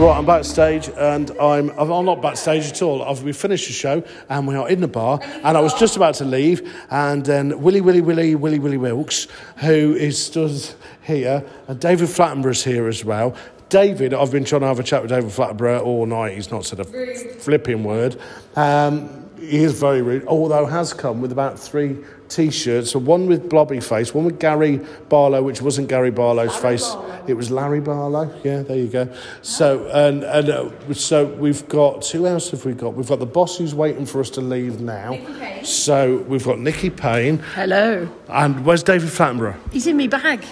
Right, 0.00 0.16
I'm 0.16 0.24
backstage, 0.24 0.88
and 0.96 1.30
I'm 1.32 1.68
I'm 1.78 2.06
not 2.06 2.22
backstage 2.22 2.66
at 2.70 2.80
all. 2.80 3.02
I've, 3.02 3.22
we 3.22 3.34
finished 3.34 3.66
the 3.66 3.74
show, 3.74 4.02
and 4.30 4.48
we 4.48 4.54
are 4.56 4.66
in 4.66 4.80
the 4.80 4.88
bar, 4.88 5.20
and 5.22 5.58
I 5.58 5.60
was 5.60 5.74
just 5.74 5.94
about 5.94 6.14
to 6.14 6.24
leave, 6.24 6.66
and 6.88 7.22
then 7.22 7.60
Willy 7.60 7.82
Willy 7.82 8.00
Willy 8.00 8.34
Willy 8.34 8.58
Willy 8.58 8.78
Wilkes, 8.78 9.26
who 9.58 9.94
is 9.94 10.16
stood 10.16 10.58
here, 11.02 11.44
and 11.68 11.78
David 11.78 12.08
Flattenborough's 12.08 12.64
here 12.64 12.88
as 12.88 13.04
well. 13.04 13.36
David, 13.68 14.14
I've 14.14 14.30
been 14.30 14.46
trying 14.46 14.62
to 14.62 14.68
have 14.68 14.80
a 14.80 14.82
chat 14.82 15.02
with 15.02 15.10
David 15.10 15.32
Flattenborough 15.32 15.82
all 15.82 16.06
night. 16.06 16.32
He's 16.32 16.50
not 16.50 16.64
said 16.64 16.80
a 16.80 16.84
flipping 16.84 17.84
word. 17.84 18.18
Um, 18.56 19.28
he 19.38 19.58
is 19.58 19.78
very 19.78 20.00
rude, 20.00 20.26
although 20.26 20.64
has 20.64 20.94
come 20.94 21.20
with 21.20 21.30
about 21.30 21.58
three 21.58 21.98
T-shirts, 22.30 22.92
so 22.92 22.98
one 22.98 23.26
with 23.26 23.48
Blobby 23.50 23.80
face, 23.80 24.14
one 24.14 24.24
with 24.24 24.38
Gary 24.38 24.80
Barlow, 25.08 25.42
which 25.42 25.60
wasn't 25.60 25.88
Gary 25.88 26.10
Barlow's 26.10 26.50
Larry 26.62 26.78
face, 26.78 26.88
Barlow. 26.88 27.24
it 27.26 27.34
was 27.34 27.50
Larry 27.50 27.80
Barlow. 27.80 28.32
Yeah, 28.44 28.62
there 28.62 28.76
you 28.78 28.86
go. 28.88 29.12
So 29.42 29.88
and 29.88 30.22
and 30.22 30.48
uh, 30.48 30.94
so 30.94 31.26
we've 31.26 31.66
got 31.68 32.06
who 32.06 32.26
else 32.26 32.50
have 32.52 32.64
we 32.64 32.72
got? 32.72 32.94
We've 32.94 33.08
got 33.08 33.18
the 33.18 33.26
boss 33.26 33.58
who's 33.58 33.74
waiting 33.74 34.06
for 34.06 34.20
us 34.20 34.30
to 34.30 34.40
leave 34.40 34.80
now. 34.80 35.18
So 35.64 36.18
we've 36.28 36.44
got 36.44 36.58
Nikki 36.60 36.88
Payne. 36.90 37.38
Hello. 37.54 38.08
And 38.28 38.64
where's 38.64 38.82
David 38.82 39.08
Flattenborough? 39.10 39.56
He's 39.72 39.86
in 39.86 39.96
me 39.96 40.06
bag. 40.06 40.44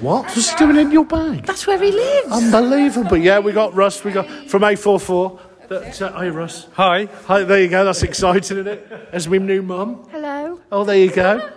What? 0.00 0.24
What's 0.24 0.50
he 0.50 0.56
doing 0.58 0.76
in 0.76 0.90
your 0.92 1.06
bag? 1.06 1.46
That's 1.46 1.66
where 1.66 1.78
he 1.82 1.90
lives. 1.90 2.32
Unbelievable. 2.32 3.16
Yeah, 3.16 3.38
we 3.38 3.52
got 3.52 3.74
Russ. 3.74 4.04
We 4.04 4.12
got 4.12 4.26
from 4.48 4.62
A44. 4.62 5.40
That, 5.68 6.00
uh, 6.00 6.12
hi, 6.12 6.28
Russ. 6.28 6.68
Hi. 6.74 7.08
Hi, 7.26 7.42
there 7.42 7.60
you 7.60 7.68
go. 7.68 7.84
That's 7.84 8.02
exciting, 8.02 8.58
isn't 8.58 8.68
it? 8.68 9.08
As 9.12 9.28
my 9.28 9.38
new 9.38 9.62
mum. 9.62 10.06
Hello. 10.10 10.60
Oh, 10.70 10.84
there 10.84 10.98
you 10.98 11.10
go. 11.10 11.50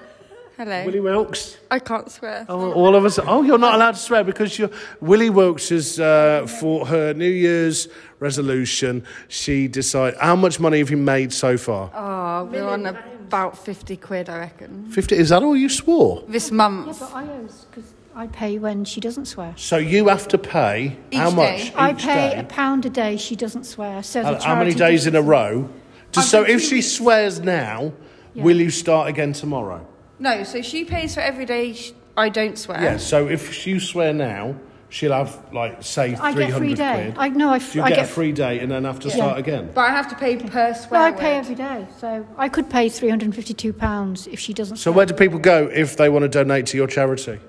Hello. 0.57 0.85
Willie 0.85 0.99
Wilkes. 0.99 1.57
I 1.71 1.79
can't 1.79 2.11
swear. 2.11 2.45
Oh, 2.49 2.73
all 2.73 2.95
of 2.95 3.05
us. 3.05 3.17
Oh, 3.19 3.43
you're 3.43 3.57
not 3.57 3.75
allowed 3.75 3.91
to 3.91 3.99
swear 3.99 4.23
because 4.23 4.59
you're. 4.59 4.69
Willie 4.99 5.29
Wilkes 5.29 5.71
is 5.71 5.99
uh, 5.99 6.47
for 6.59 6.85
her 6.87 7.13
New 7.13 7.29
Year's 7.29 7.87
resolution. 8.19 9.05
She 9.29 9.67
decided. 9.69 10.19
How 10.19 10.35
much 10.35 10.59
money 10.59 10.79
have 10.79 10.89
you 10.89 10.97
made 10.97 11.31
so 11.31 11.57
far? 11.57 11.91
Oh, 11.93 12.45
we're 12.51 12.67
on 12.67 12.85
about 12.87 13.57
50 13.57 13.95
quid, 13.97 14.27
I 14.27 14.39
reckon. 14.39 14.91
50. 14.91 15.15
Is 15.15 15.29
that 15.29 15.43
all 15.43 15.55
you 15.55 15.69
swore? 15.69 16.23
This 16.27 16.51
month. 16.51 16.87
Yeah, 16.87 17.07
but 17.07 17.15
I 17.15 17.23
owe 17.23 17.49
because 17.69 17.93
I 18.19 18.27
pay 18.27 18.57
when 18.59 18.83
she 18.83 18.99
doesn't 18.99 19.27
swear. 19.27 19.53
So 19.55 19.77
you 19.77 20.09
have 20.09 20.27
to 20.27 20.37
pay 20.37 20.97
Each 21.09 21.19
how 21.19 21.29
much? 21.29 21.47
day. 21.57 21.63
Each 21.67 21.73
I 21.77 21.93
pay 21.93 22.29
day? 22.31 22.39
a 22.39 22.43
pound 22.43 22.85
a 22.85 22.89
day 22.89 23.15
she 23.15 23.33
doesn't 23.37 23.63
swear. 23.63 24.03
So 24.03 24.19
the 24.21 24.25
How- 24.35 24.39
How 24.41 24.55
many 24.55 24.73
charity 24.73 24.95
days 24.95 25.07
in 25.07 25.15
a 25.15 25.21
row? 25.21 25.69
Just 26.11 26.25
I've 26.25 26.29
so 26.31 26.43
if 26.43 26.61
she 26.61 26.75
weeks. 26.75 26.87
swears 26.91 27.39
now, 27.39 27.93
Yeah. 28.33 28.43
will 28.43 28.57
you 28.59 28.71
start 28.71 29.07
again 29.07 29.31
tomorrow? 29.31 29.87
No, 30.19 30.43
so 30.43 30.61
she 30.61 30.83
pays 30.83 31.13
for 31.15 31.21
every 31.21 31.45
day 31.45 31.71
sh- 31.71 31.93
I 32.17 32.27
don't 32.27 32.57
swear. 32.57 32.83
Yeah. 32.83 32.97
So 32.97 33.27
if 33.29 33.65
you 33.65 33.79
swear 33.79 34.11
now, 34.13 34.55
she'll 34.89 35.13
have 35.13 35.37
like 35.53 35.77
say 35.81 36.17
I 36.19 36.33
three 36.33 36.43
get 36.47 36.57
free 36.57 36.67
hundred 36.71 36.77
day. 36.77 37.01
quid. 37.13 37.15
I 37.17 37.29
no, 37.29 37.51
I, 37.51 37.61
you 37.71 37.81
I 37.83 37.87
get, 37.89 37.95
get 37.99 38.05
a 38.05 38.07
free 38.19 38.33
day 38.33 38.59
and 38.59 38.69
then 38.69 38.83
have 38.83 38.99
to 38.99 39.07
Yeah. 39.07 39.15
start 39.15 39.37
again? 39.39 39.69
But 39.73 39.81
I 39.81 39.91
have 39.91 40.09
to 40.09 40.15
pay 40.15 40.35
per 40.35 40.67
No, 40.67 40.73
swear 40.73 41.01
I 41.03 41.11
pay 41.13 41.35
word. 41.35 41.39
every 41.45 41.55
day. 41.55 41.87
So 42.01 42.25
I 42.37 42.49
could 42.49 42.69
pay 42.69 42.89
three 42.89 43.07
hundred 43.09 43.27
and 43.27 43.35
fifty-two 43.35 43.71
pounds 43.71 44.27
if 44.27 44.39
she 44.41 44.51
doesn't. 44.53 44.75
So 44.75 44.91
swear. 44.91 44.97
where 44.97 45.05
do 45.05 45.13
people 45.13 45.39
go 45.39 45.69
if 45.73 45.95
they 45.95 46.09
want 46.09 46.23
to 46.23 46.29
donate 46.29 46.65
to 46.71 46.75
your 46.77 46.87
charity? 46.87 47.39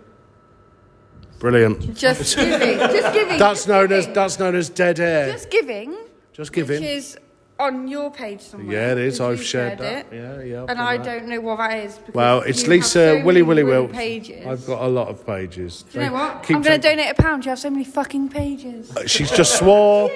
Brilliant. 1.40 1.96
Just 1.96 2.36
giving. 2.36 2.78
Just 2.78 3.12
giving. 3.14 3.38
That's 3.38 3.60
just 3.60 3.68
known 3.68 3.90
as 3.92 4.06
that's 4.08 4.38
known 4.38 4.54
as 4.54 4.68
dead 4.68 5.00
air. 5.00 5.32
Just 5.32 5.50
giving. 5.50 5.96
Just 6.32 6.50
Which 6.50 6.68
giving. 6.68 6.84
is 6.84 7.18
on 7.58 7.88
your 7.88 8.10
page 8.10 8.40
somewhere. 8.40 8.74
Yeah, 8.76 8.92
it 8.92 8.98
is. 8.98 9.20
I've 9.20 9.38
you 9.38 9.44
shared 9.44 9.78
shared 9.78 10.06
that. 10.08 10.12
it. 10.12 10.16
Yeah, 10.16 10.42
yeah. 10.42 10.62
I've 10.62 10.68
And 10.70 10.78
I 10.80 10.96
that. 10.98 11.04
don't 11.04 11.26
know 11.28 11.40
what 11.40 11.56
that 11.58 11.78
is. 11.78 11.98
Well, 12.14 12.40
it's 12.42 12.62
you 12.62 12.68
Lisa 12.70 12.98
have 13.06 13.18
so 13.20 13.24
Willy 13.24 13.42
Willy 13.42 13.62
rude 13.62 13.70
Wilkes. 13.90 13.96
Pages. 13.96 14.46
I've 14.46 14.66
got 14.66 14.82
a 14.82 14.86
lot 14.88 15.08
of 15.08 15.26
pages. 15.26 15.82
Do 15.92 15.98
you 16.00 16.06
know 16.06 16.12
what? 16.12 16.42
Keep 16.42 16.56
I'm 16.56 16.62
going 16.62 16.80
to 16.80 16.88
donate 16.88 17.10
a 17.10 17.14
pound. 17.20 17.44
You 17.44 17.50
have 17.50 17.58
so 17.58 17.70
many 17.70 17.84
fucking 17.84 18.28
pages. 18.30 18.92
She's 19.06 19.30
just 19.30 19.58
swore. 19.58 20.10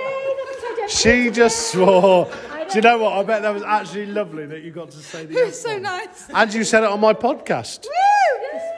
She 0.88 1.30
just 1.30 1.72
swore. 1.72 2.30
Do 2.70 2.76
you 2.76 2.80
know 2.80 2.98
what? 2.98 3.12
I 3.12 3.22
bet 3.22 3.42
that 3.42 3.52
was 3.52 3.62
actually 3.62 4.06
lovely 4.06 4.46
that 4.46 4.62
you 4.62 4.70
got 4.70 4.90
to 4.90 4.96
say 4.98 5.26
that. 5.26 5.36
It 5.38 5.44
was 5.46 5.60
so 5.60 5.78
nice. 5.78 6.28
And 6.32 6.52
you 6.52 6.64
said 6.64 6.82
it 6.82 6.88
on 6.90 6.98
my 7.00 7.12
podcast. 7.12 7.84
Woo! 7.84 8.33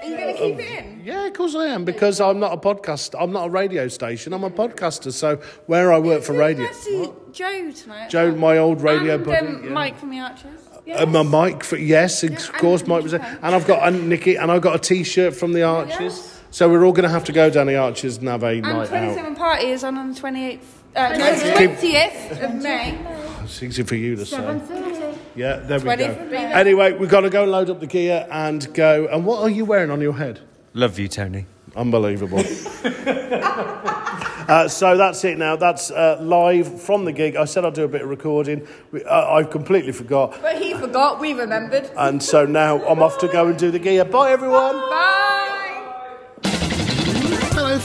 Are 0.07 0.11
you 0.11 0.17
going 0.17 0.35
to 0.37 0.41
keep 0.41 0.59
it 0.59 0.85
in? 0.85 1.03
Yeah, 1.05 1.27
of 1.27 1.33
course 1.35 1.55
I 1.55 1.67
am 1.67 1.85
because 1.85 2.21
I'm 2.21 2.39
not 2.39 2.53
a 2.53 2.57
podcast. 2.57 3.15
I'm 3.21 3.33
not 3.33 3.47
a 3.49 3.51
radio 3.51 3.89
station. 3.89 4.33
I'm 4.33 4.45
a 4.45 4.51
podcaster. 4.51 5.13
So 5.13 5.37
where 5.67 5.93
I 5.93 5.99
work 5.99 6.23
for 6.23 6.33
radio, 6.33 6.67
I 6.69 6.73
see 6.73 7.11
Joe 7.33 7.71
tonight. 7.73 8.09
Joe, 8.11 8.35
my 8.35 8.59
old 8.59 8.83
radio 8.83 9.17
and, 9.17 9.25
buddy, 9.25 9.47
Um, 9.47 9.65
yeah. 9.65 9.71
Mike 9.71 9.99
from 9.99 10.11
the 10.11 10.21
Archers. 10.21 10.61
uh, 10.95 11.07
my 11.07 11.23
mic 11.23 11.65
for 11.65 11.77
yes, 11.77 12.23
of 12.23 12.31
and 12.31 12.39
course 12.55 12.87
Mike 12.87 13.03
was 13.03 13.13
there, 13.13 13.39
and 13.43 13.55
I've 13.55 13.67
got 13.67 13.87
and 13.89 14.09
Nikki, 14.09 14.37
and 14.37 14.51
I've 14.53 14.63
got 14.63 14.77
a 14.77 14.79
T-shirt 14.79 15.35
from 15.35 15.53
the 15.53 15.63
Archers. 15.65 16.01
Yes. 16.01 16.33
So 16.51 16.69
we're 16.71 16.85
all 16.87 16.93
going 16.93 17.03
to 17.03 17.09
have 17.11 17.25
to 17.25 17.33
go 17.33 17.51
down 17.51 17.67
the 17.67 17.77
Archers 17.77 18.17
and 18.19 18.29
have 18.29 18.43
a 18.45 18.47
And 18.47 18.63
night 18.63 18.85
out. 18.85 18.89
27 18.89 19.35
Party 19.35 19.67
is 19.69 19.85
on 19.85 19.99
on 19.99 20.13
the 20.13 20.21
28th. 20.21 20.61
Uh, 20.95 21.09
no, 21.19 21.33
20th 21.35 22.43
of 22.43 22.55
May. 22.55 22.99
It's 23.45 23.63
easy 23.63 23.83
for 23.83 23.97
you 23.97 24.17
to 24.17 24.25
say. 24.25 24.39
Yeah, 25.37 25.57
there 25.57 25.78
we 25.78 25.97
go. 25.97 26.05
Anyway, 26.35 26.93
we've 26.93 27.11
got 27.11 27.21
to 27.21 27.31
go 27.31 27.43
and 27.43 27.52
load 27.52 27.71
up 27.71 27.81
the 27.81 27.87
gear 27.87 28.26
and 28.31 28.73
go. 28.75 29.07
And 29.07 29.26
what 29.26 29.43
are 29.43 29.50
you 29.50 29.64
wearing 29.64 29.90
on 29.90 30.00
your 30.00 30.14
head? 30.14 30.40
Love 30.75 30.99
you, 30.99 31.09
Tony. 31.09 31.47
Unbelievable. 31.75 32.38
uh, 34.49 34.66
so 34.66 34.97
that's 34.97 35.23
it 35.25 35.37
now. 35.37 35.57
That's 35.57 35.90
uh, 35.90 36.19
live 36.21 36.81
from 36.81 37.05
the 37.05 37.12
gig. 37.12 37.37
I 37.37 37.45
said 37.45 37.66
I'd 37.66 37.75
do 37.75 37.85
a 37.85 37.88
bit 37.88 38.00
of 38.02 38.09
recording. 38.09 38.66
We, 38.93 39.05
uh, 39.05 39.35
I 39.35 39.43
completely 39.45 39.93
forgot. 39.93 40.40
But 40.40 40.61
he 40.61 40.73
forgot, 40.73 41.21
we 41.21 41.35
remembered. 41.35 41.90
And 41.97 42.23
so 42.23 42.47
now 42.47 42.83
I'm 42.87 43.02
off 43.02 43.19
to 43.19 43.28
go 43.28 43.49
and 43.49 43.59
do 43.59 43.71
the 43.71 43.78
gear. 43.78 44.07
Bye, 44.07 44.33
everyone. 44.33 44.75
Bye! 44.75 45.25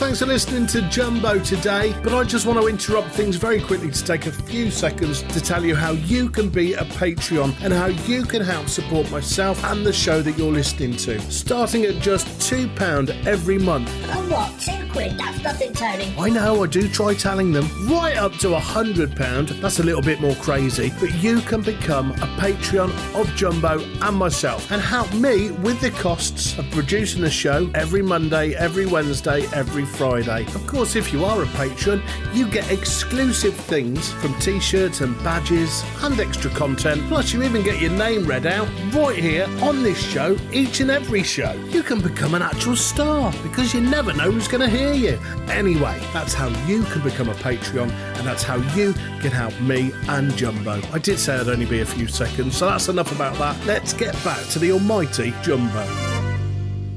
Thanks 0.02 0.18
for 0.18 0.26
listening 0.26 0.66
to 0.66 0.82
Jumbo 0.90 1.38
today. 1.38 1.96
But 2.02 2.16
I 2.16 2.24
just 2.24 2.48
want 2.48 2.60
to 2.60 2.66
interrupt 2.66 3.10
things 3.10 3.36
very 3.36 3.62
quickly 3.62 3.92
to 3.92 4.04
take 4.04 4.26
a 4.26 4.32
few 4.32 4.72
seconds 4.72 5.22
to 5.22 5.40
tell 5.40 5.64
you 5.64 5.76
how 5.76 5.92
you 5.92 6.28
can 6.28 6.50
be 6.50 6.74
a 6.74 6.84
Patreon 6.86 7.54
and 7.62 7.72
how 7.72 7.86
you 7.86 8.24
can 8.24 8.42
help 8.42 8.68
support 8.68 9.12
myself 9.12 9.64
and 9.66 9.86
the 9.86 9.94
show 9.94 10.24
that 10.24 10.36
you're 10.40 10.52
listening 10.52 10.98
to. 10.98 11.22
Starting 11.32 11.86
at 11.86 12.02
just 12.02 12.26
£2 12.52 13.28
every 13.28 13.60
month. 13.60 13.92
Oh 14.10 14.28
what? 14.28 14.60
Two 14.60 14.92
quid? 14.92 15.20
That's 15.20 15.44
nothing, 15.44 15.72
Tony. 15.74 16.16
I 16.18 16.30
know, 16.30 16.64
I 16.64 16.68
do 16.68 16.88
try 16.88 17.14
telling 17.14 17.52
them. 17.52 17.70
Right 17.88 18.18
up 18.18 18.34
to 18.40 18.56
a 18.56 18.60
£100, 18.60 19.62
that's 19.62 19.78
a 19.78 19.84
little 19.84 20.02
bit 20.02 20.20
more 20.20 20.36
crazy, 20.36 20.92
but 21.00 21.14
you 21.22 21.42
can 21.42 21.62
become 21.62 22.10
a 22.14 22.28
Patreon 22.40 22.90
of 23.14 23.28
Jumbo 23.36 23.80
and 23.80 24.18
myself 24.18 24.72
and 24.72 24.82
help 24.82 25.14
me 25.14 25.52
with 25.52 25.80
the 25.80 25.92
costs 25.92 26.58
of 26.58 26.68
producing 26.72 27.22
the 27.22 27.30
show 27.30 27.70
every 27.76 28.02
Monday, 28.02 28.56
every 28.56 28.88
Wednesday, 28.88 29.46
every 29.54 29.86
Friday. 29.92 30.46
Of 30.56 30.66
course, 30.68 30.96
if 30.96 31.14
you 31.14 31.26
are 31.26 31.44
a 31.44 31.48
patron, 31.48 32.02
you 32.34 32.48
get 32.50 32.72
exclusive 32.72 33.54
things 33.54 34.12
from 34.14 34.34
t 34.40 34.60
shirts 34.60 35.02
and 35.02 35.18
badges 35.24 35.84
and 36.02 36.20
extra 36.20 36.50
content, 36.52 37.02
plus, 37.08 37.34
you 37.34 37.44
even 37.44 37.64
get 37.64 37.82
your 37.82 37.92
name 37.92 38.26
read 38.26 38.46
out 38.46 38.68
right 38.94 39.18
here 39.18 39.48
on 39.62 39.84
this 39.84 40.02
show, 40.02 40.38
each 40.52 40.80
and 40.80 40.90
every 40.90 41.24
show. 41.24 41.54
You 41.70 41.84
can 41.84 42.02
become 42.02 42.34
an 42.34 42.42
actual 42.42 42.76
star 42.76 43.32
because 43.44 43.74
you 43.74 43.82
never 43.82 44.14
know 44.14 44.32
who's 44.32 44.48
going 44.48 44.62
to 44.62 44.70
hear 44.70 44.94
you. 44.94 45.20
Anyway, 45.50 46.00
that's 46.14 46.34
how 46.34 46.48
you 46.66 46.84
can 46.84 47.02
become 47.02 47.30
a 47.30 47.36
Patreon, 47.36 47.92
and 47.92 48.28
that's 48.28 48.44
how 48.44 48.58
you 48.76 48.94
can 49.22 49.32
help 49.32 49.60
me 49.62 49.92
and 50.08 50.36
Jumbo. 50.36 50.82
I 50.92 51.00
did 51.00 51.20
say 51.20 51.36
I'd 51.36 51.48
only 51.48 51.66
be 51.66 51.82
a 51.82 51.86
few 51.86 52.08
seconds, 52.08 52.58
so 52.58 52.68
that's 52.68 52.88
enough 52.88 53.12
about 53.12 53.38
that. 53.38 53.66
Let's 53.66 53.94
get 53.94 54.14
back 54.24 54.46
to 54.50 54.60
the 54.60 54.72
almighty 54.72 55.34
Jumbo. 55.44 56.11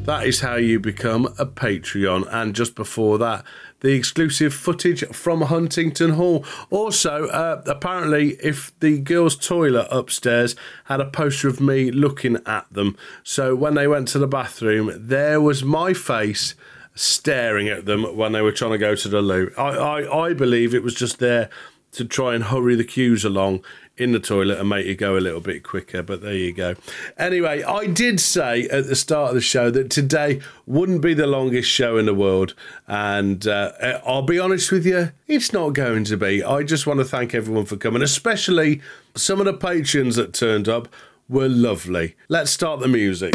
That 0.05 0.27
is 0.27 0.41
how 0.41 0.57
you 0.57 0.81
become 0.81 1.35
a 1.39 1.47
Patreon. 1.47 2.29
And 2.31 2.55
just 2.55 2.75
before 2.75 3.17
that, 3.17 3.43
the 3.81 3.95
exclusive 3.95 4.53
footage 4.53 5.03
from 5.09 5.41
Huntingdon 5.41 6.11
Hall. 6.11 6.45
Also, 6.69 7.29
uh, 7.29 7.63
apparently, 7.67 8.37
if 8.43 8.79
the 8.81 8.99
girls' 8.99 9.35
toilet 9.35 9.89
upstairs 9.91 10.57
had 10.85 11.01
a 11.01 11.07
poster 11.07 11.49
of 11.49 11.59
me 11.59 11.91
looking 11.91 12.37
at 12.45 12.71
them, 12.71 12.99
so 13.23 13.57
when 13.57 13.77
they 13.77 13.87
went 13.87 14.09
to 14.09 14.19
the 14.19 14.27
bathroom, 14.27 14.93
there 14.95 15.41
was 15.41 15.65
my 15.65 15.95
face 15.95 16.55
staring 16.95 17.69
at 17.69 17.87
them 17.87 18.03
when 18.15 18.33
they 18.33 18.43
were 18.43 18.53
trying 18.53 18.73
to 18.73 18.79
go 18.79 18.95
to 18.95 19.09
the 19.09 19.23
loo. 19.23 19.51
I, 19.57 19.63
I, 19.63 20.27
I 20.27 20.35
believe 20.35 20.75
it 20.75 20.83
was 20.83 20.95
just 20.95 21.19
there 21.19 21.49
to 21.93 22.05
try 22.05 22.35
and 22.35 22.45
hurry 22.45 22.75
the 22.75 22.85
queues 22.85 23.25
along 23.25 23.65
in 23.97 24.13
the 24.13 24.19
toilet 24.19 24.59
and 24.59 24.69
make 24.69 24.87
you 24.87 24.95
go 24.95 25.17
a 25.17 25.21
little 25.21 25.41
bit 25.41 25.63
quicker. 25.63 26.03
But 26.03 26.23
there 26.23 26.35
you 26.35 26.53
go. 26.53 26.75
Anyway, 27.17 27.63
I 27.63 27.87
did 27.87 28.21
say 28.21 28.69
at 28.69 28.87
the 28.87 28.97
start 28.97 29.31
of 29.31 29.35
the 29.35 29.41
show 29.41 29.71
that 29.71 29.91
today 29.91 30.41
wouldn't 30.67 31.01
be 31.01 31.15
the 31.15 31.27
longest 31.27 31.71
show 31.71 31.97
in 31.97 32.07
the 32.07 32.15
world. 32.15 32.55
And 32.89 33.47
uh, 33.47 34.01
I'll 34.05 34.23
be 34.23 34.39
honest 34.39 34.73
with 34.73 34.85
you, 34.85 35.13
it's 35.27 35.53
not 35.53 35.71
going 35.71 36.05
to 36.05 36.17
be. 36.17 36.43
I 36.43 36.63
just 36.63 36.87
want 36.87 37.01
to 37.01 37.05
thank 37.05 37.35
everyone 37.35 37.67
for 37.67 37.77
coming, 37.77 38.03
especially 38.03 38.81
some 39.15 39.39
of 39.39 39.47
the 39.47 39.55
patrons 39.55 40.17
that 40.17 40.35
turned 40.35 40.69
up 40.69 40.89
were 41.29 41.49
lovely. 41.49 42.17
Let's 42.29 42.51
start 42.51 42.81
the 42.81 42.89
music. 42.89 43.35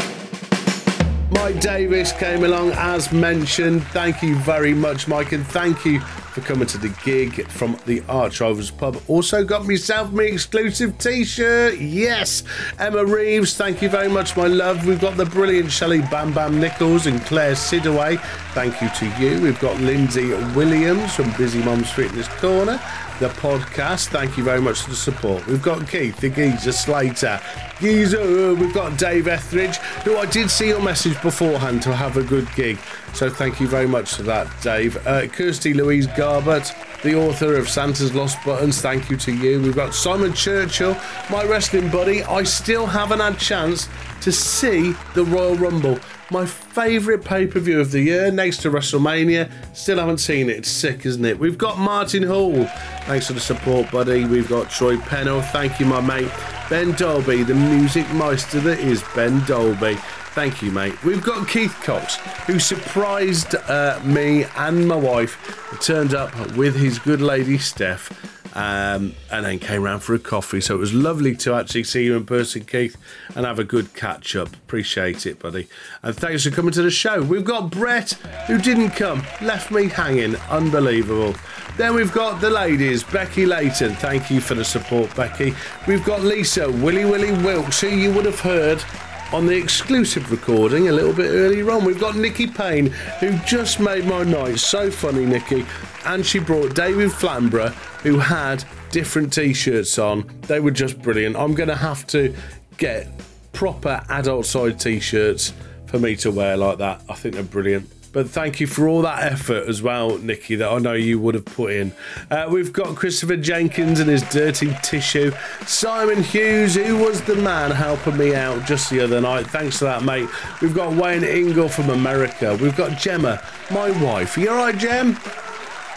Mike 1.32 1.62
Davis 1.62 2.12
came 2.12 2.44
along 2.44 2.72
as 2.72 3.12
mentioned. 3.12 3.84
Thank 3.88 4.22
you 4.22 4.36
very 4.38 4.74
much, 4.74 5.08
Mike, 5.08 5.32
and 5.32 5.46
thank 5.46 5.86
you 5.86 6.02
for 6.40 6.48
coming 6.48 6.68
to 6.68 6.78
the 6.78 6.90
gig 7.04 7.48
from 7.48 7.78
the 7.86 8.04
Arch 8.08 8.42
Rivals 8.42 8.72
pub. 8.72 9.02
Also 9.08 9.44
got 9.44 9.66
myself 9.66 10.12
my 10.12 10.24
exclusive 10.24 10.98
t-shirt. 10.98 11.78
Yes, 11.80 12.44
Emma 12.78 13.06
Reeves. 13.06 13.56
Thank 13.56 13.82
you 13.82 13.90
very 13.90 14.08
much, 14.10 14.36
my 14.38 14.48
love. 14.48 14.86
We've 14.86 15.00
got 15.00 15.18
the 15.18 15.26
brilliant 15.26 15.72
Shelley 15.72 16.02
Bam 16.02 16.34
Bam 16.34 16.60
Nichols 16.60 17.08
and 17.08 17.22
Claire 17.22 17.54
Sidaway. 17.54 18.18
Thank 18.54 18.82
you 18.82 18.90
to 18.90 19.06
you. 19.22 19.42
We've 19.42 19.60
got 19.60 19.80
Lindsay 19.80 20.30
Williams 20.56 21.14
from 21.16 21.32
Busy 21.38 21.64
Mom's 21.64 21.92
Fitness 21.92 22.28
Corner 22.28 22.80
the 23.20 23.28
podcast. 23.28 24.08
Thank 24.08 24.38
you 24.38 24.46
very 24.46 24.62
much 24.62 24.82
for 24.82 24.92
the 24.92 24.96
support. 24.96 25.46
We've 25.46 25.62
got 25.62 25.88
Keith, 25.90 26.18
the 26.18 26.30
geezer 26.30 26.72
Slater. 26.72 27.42
Geezer, 27.82 28.56
we've 28.56 28.74
got 28.74 28.98
Dave 28.98 29.28
Etheridge, 29.28 29.76
who 30.06 30.18
I 30.18 30.26
did 30.26 30.50
see 30.50 30.70
your 30.70 30.82
message 30.82 31.22
beforehand 31.22 31.82
to 31.84 31.94
have 31.94 32.16
a 32.16 32.24
good 32.24 32.48
gig. 32.56 32.78
So 33.14 33.30
thank 33.30 33.60
you 33.60 33.68
very 33.68 33.88
much 33.88 34.14
for 34.14 34.24
that, 34.24 34.48
Dave. 34.62 35.06
Uh, 35.06 35.28
Kirsty 35.28 35.74
Louise 35.74 36.08
Garbett, 36.08 36.74
the 37.04 37.16
author 37.16 37.56
of 37.56 37.68
Santa's 37.68 38.16
Lost 38.16 38.38
Buttons. 38.46 38.82
Thank 38.82 39.10
you 39.10 39.18
to 39.18 39.34
you. 39.34 39.62
We've 39.62 39.76
got 39.76 39.94
Simon 39.94 40.34
Churchill, 40.34 40.96
my 41.30 41.44
wrestling 41.44 41.90
buddy. 41.90 42.24
I 42.24 42.44
still 42.44 42.86
haven't 42.86 43.20
had 43.20 43.38
chance 43.38 43.90
to 44.22 44.32
see 44.32 44.96
the 45.14 45.26
Royal 45.26 45.56
Rumble 45.56 46.00
my 46.32 46.46
favourite 46.46 47.24
pay 47.24 47.48
per 47.48 47.60
view 47.60 47.80
of 47.80 47.92
the 47.92 48.02
year 48.02 48.32
next 48.32 48.58
to 48.62 48.70
WrestleMania. 48.70 49.52
Still 49.74 49.98
haven't 49.98 50.20
seen 50.20 50.50
it. 50.50 50.58
It's 50.58 50.70
sick, 50.70 51.06
isn't 51.06 51.26
it? 51.26 51.40
We've 51.40 51.58
got 51.58 51.78
Martin 51.80 52.24
Hall. 52.24 52.66
Thanks 53.06 53.28
for 53.28 53.34
the 53.34 53.40
support, 53.40 53.92
buddy. 53.92 54.26
We've 54.26 54.50
got 54.50 54.70
Troy 54.70 54.98
Pennell. 54.98 55.42
Thank 55.42 55.80
you, 55.80 55.86
my 55.86 56.02
mate. 56.02 56.32
Ben 56.70 56.92
Dolby, 56.94 57.44
the 57.44 57.56
music 57.56 58.12
meister 58.14 58.60
that 58.62 58.80
is 58.80 59.04
Ben 59.16 59.44
Dolby. 59.46 59.96
Thank 60.34 60.62
you, 60.62 60.72
mate. 60.72 61.02
We've 61.04 61.24
got 61.24 61.48
Keith 61.48 61.76
Cox, 61.82 62.18
who 62.46 62.60
surprised 62.60 63.56
uh, 63.56 64.00
me 64.06 64.46
and 64.58 64.88
my 64.88 64.96
wife, 64.96 65.38
turned 65.82 66.14
up 66.14 66.34
with 66.56 66.76
his 66.76 67.00
good 67.00 67.22
lady 67.22 67.58
Steph 67.58 68.39
um, 68.54 69.14
and 69.32 69.46
then 69.46 69.60
came 69.60 69.84
round 69.84 70.04
for 70.04 70.14
a 70.14 70.20
coffee. 70.20 70.62
So 70.62 70.76
it 70.76 70.80
was 70.80 70.94
lovely 70.94 71.36
to 71.38 71.54
actually 71.54 71.84
see 71.84 72.06
you 72.06 72.16
in 72.16 72.26
person, 72.26 72.66
Keith, 72.66 72.98
and 73.36 73.46
have 73.46 73.60
a 73.60 73.64
good 73.64 73.94
catch 73.94 74.36
up. 74.36 74.54
Appreciate 74.54 75.26
it, 75.26 75.40
buddy. 75.40 75.68
And 76.04 76.16
thanks 76.16 76.44
for 76.44 76.52
coming 76.52 76.72
to 76.72 76.82
the 76.82 76.92
show. 76.92 77.22
We've 77.22 77.46
got 77.46 77.72
Brett, 77.72 78.12
who 78.48 78.58
didn't 78.58 78.92
come, 78.92 79.24
left 79.42 79.72
me 79.72 79.88
hanging. 79.88 80.36
Unbelievable. 80.50 81.36
Then 81.78 81.96
we've 81.96 82.12
got 82.12 82.42
the 82.42 82.50
ladies, 82.50 83.04
Becky 83.04 83.46
Layton. 83.46 83.94
Thank 83.96 84.30
you 84.30 84.42
for 84.42 84.56
the 84.56 84.66
support, 84.66 85.16
Becky. 85.16 85.54
We've 85.88 86.04
got 86.04 86.22
Lisa, 86.22 86.70
Willy 86.70 87.06
Willy 87.06 87.32
Wilkes, 87.32 87.82
who 87.82 87.88
you 87.88 88.12
would 88.14 88.26
have 88.26 88.40
heard 88.40 88.84
on 89.32 89.46
the 89.46 89.56
exclusive 89.56 90.32
recording 90.32 90.88
a 90.88 90.92
little 90.92 91.14
bit 91.14 91.30
earlier 91.30 91.70
on. 91.72 91.86
We've 91.86 92.00
got 92.00 92.16
Nikki 92.16 92.48
Payne, 92.48 92.88
who 93.20 93.32
just 93.40 93.80
made 93.80 94.06
my 94.06 94.24
night. 94.24 94.60
So 94.60 94.90
funny, 94.90 95.26
Nikki. 95.26 95.66
And 96.06 96.26
she 96.26 96.40
brought 96.40 96.76
David 96.76 97.12
Flamborough, 97.12 97.70
who 98.02 98.18
had 98.18 98.64
different 98.90 99.32
t 99.32 99.54
shirts 99.54 100.00
on. 100.00 100.30
They 100.42 100.60
were 100.60 100.72
just 100.72 101.02
brilliant. 101.02 101.36
I'm 101.36 101.54
going 101.54 101.70
to 101.70 101.76
have 101.76 102.08
to 102.08 102.36
get 102.78 103.08
proper 103.54 104.04
adult 104.10 104.46
side 104.46 104.80
t 104.80 105.00
shirts 105.00 105.54
for 105.86 106.00
me 106.00 106.16
to 106.18 106.32
wear 106.32 106.58
like 106.58 106.80
that. 106.80 107.02
I 107.10 107.14
think 107.14 107.36
they're 107.36 107.44
brilliant. 107.44 107.90
But 108.12 108.30
thank 108.30 108.60
you 108.60 108.68
for 108.68 108.88
all 108.88 109.04
that 109.04 109.32
effort 109.32 109.68
as 109.68 109.82
well, 109.82 110.18
Nikki, 110.18 110.56
that 110.56 110.70
I 110.70 110.80
know 110.80 110.94
you 110.94 111.20
would 111.20 111.36
have 111.36 111.46
put 111.46 111.72
in. 111.72 111.94
Uh, 112.32 112.48
we've 112.50 112.74
got 112.74 112.96
Christopher 112.96 113.38
Jenkins 113.38 114.00
and 114.00 114.10
his 114.10 114.24
dirty 114.30 114.76
tissue. 114.82 115.32
Simon 115.66 116.24
Hughes, 116.24 116.76
who 116.76 116.98
was 116.98 117.22
the 117.22 117.36
man 117.36 117.72
helping 117.72 118.18
me 118.18 118.34
out 118.36 118.66
just 118.66 118.90
the 118.90 119.00
other 119.02 119.22
night. 119.22 119.48
Thanks 119.48 119.78
for 119.78 119.86
that, 119.86 120.04
mate. 120.04 120.28
We've 120.62 120.76
got 120.76 120.94
Wayne 120.94 121.24
Ingle 121.24 121.70
from 121.70 121.90
America. 121.90 122.58
We've 122.60 122.76
got 122.76 122.98
Gemma, 122.98 123.42
my 123.70 123.92
wife. 124.04 124.38
Are 124.38 124.40
you 124.40 124.50
alright, 124.50 124.78
Gem? 124.78 125.16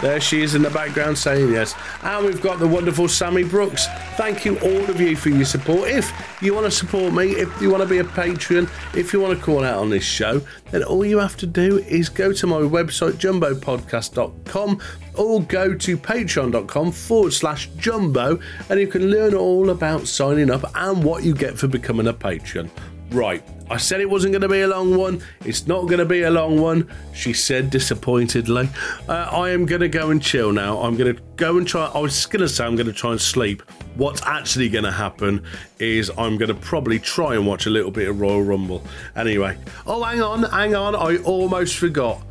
There 0.02 0.20
she 0.20 0.42
is 0.42 0.56
in 0.56 0.62
the 0.62 0.70
background 0.70 1.16
saying 1.16 1.52
yes. 1.52 1.76
And 2.02 2.26
we've 2.26 2.42
got 2.42 2.58
the 2.58 2.66
wonderful 2.66 3.06
Sammy 3.06 3.44
Brooks. 3.44 3.86
Thank 4.16 4.44
you, 4.44 4.58
all 4.58 4.90
of 4.90 5.00
you, 5.00 5.14
for 5.14 5.28
your 5.28 5.44
support. 5.44 5.88
If 5.88 6.10
you 6.42 6.54
want 6.54 6.66
to 6.66 6.72
support 6.72 7.14
me, 7.14 7.30
if 7.36 7.62
you 7.62 7.70
want 7.70 7.84
to 7.84 7.88
be 7.88 7.98
a 7.98 8.04
patron, 8.04 8.68
if 8.96 9.12
you 9.12 9.20
want 9.20 9.38
to 9.38 9.44
call 9.44 9.62
out 9.62 9.78
on 9.78 9.90
this 9.90 10.02
show, 10.02 10.42
then 10.72 10.82
all 10.82 11.04
you 11.04 11.18
have 11.18 11.36
to 11.36 11.46
do 11.46 11.78
is 11.78 12.08
go 12.08 12.32
to 12.32 12.46
my 12.48 12.56
website, 12.56 13.12
jumbopodcast.com, 13.12 14.80
or 15.14 15.42
go 15.42 15.72
to 15.72 15.96
patreon.com 15.96 16.90
forward 16.90 17.32
slash 17.32 17.68
jumbo, 17.76 18.40
and 18.70 18.80
you 18.80 18.88
can 18.88 19.08
learn 19.08 19.34
all 19.34 19.70
about 19.70 20.08
signing 20.08 20.50
up 20.50 20.64
and 20.74 21.04
what 21.04 21.22
you 21.22 21.32
get 21.32 21.56
for 21.56 21.68
becoming 21.68 22.08
a 22.08 22.12
patron. 22.12 22.68
Right, 23.12 23.42
I 23.70 23.76
said 23.76 24.00
it 24.00 24.08
wasn't 24.08 24.32
going 24.32 24.42
to 24.42 24.48
be 24.48 24.62
a 24.62 24.68
long 24.68 24.96
one. 24.96 25.22
It's 25.44 25.66
not 25.66 25.82
going 25.82 25.98
to 25.98 26.06
be 26.06 26.22
a 26.22 26.30
long 26.30 26.58
one, 26.58 26.90
she 27.12 27.34
said 27.34 27.68
disappointedly. 27.68 28.70
Uh, 29.06 29.28
I 29.30 29.50
am 29.50 29.66
going 29.66 29.82
to 29.82 29.88
go 29.88 30.08
and 30.10 30.22
chill 30.22 30.50
now. 30.50 30.78
I'm 30.80 30.96
going 30.96 31.14
to 31.14 31.22
go 31.36 31.58
and 31.58 31.68
try. 31.68 31.86
I 31.86 31.98
was 31.98 32.24
going 32.24 32.40
to 32.40 32.48
say 32.48 32.64
I'm 32.64 32.74
going 32.74 32.86
to 32.86 32.92
try 32.92 33.10
and 33.10 33.20
sleep. 33.20 33.62
What's 33.96 34.22
actually 34.22 34.70
going 34.70 34.84
to 34.84 34.90
happen 34.90 35.44
is 35.78 36.10
I'm 36.16 36.38
going 36.38 36.48
to 36.48 36.54
probably 36.54 36.98
try 36.98 37.34
and 37.34 37.46
watch 37.46 37.66
a 37.66 37.70
little 37.70 37.90
bit 37.90 38.08
of 38.08 38.18
Royal 38.18 38.42
Rumble. 38.42 38.82
Anyway, 39.14 39.58
oh, 39.86 40.02
hang 40.02 40.22
on, 40.22 40.44
hang 40.44 40.74
on. 40.74 40.94
I 40.94 41.18
almost 41.24 41.76
forgot. 41.76 42.22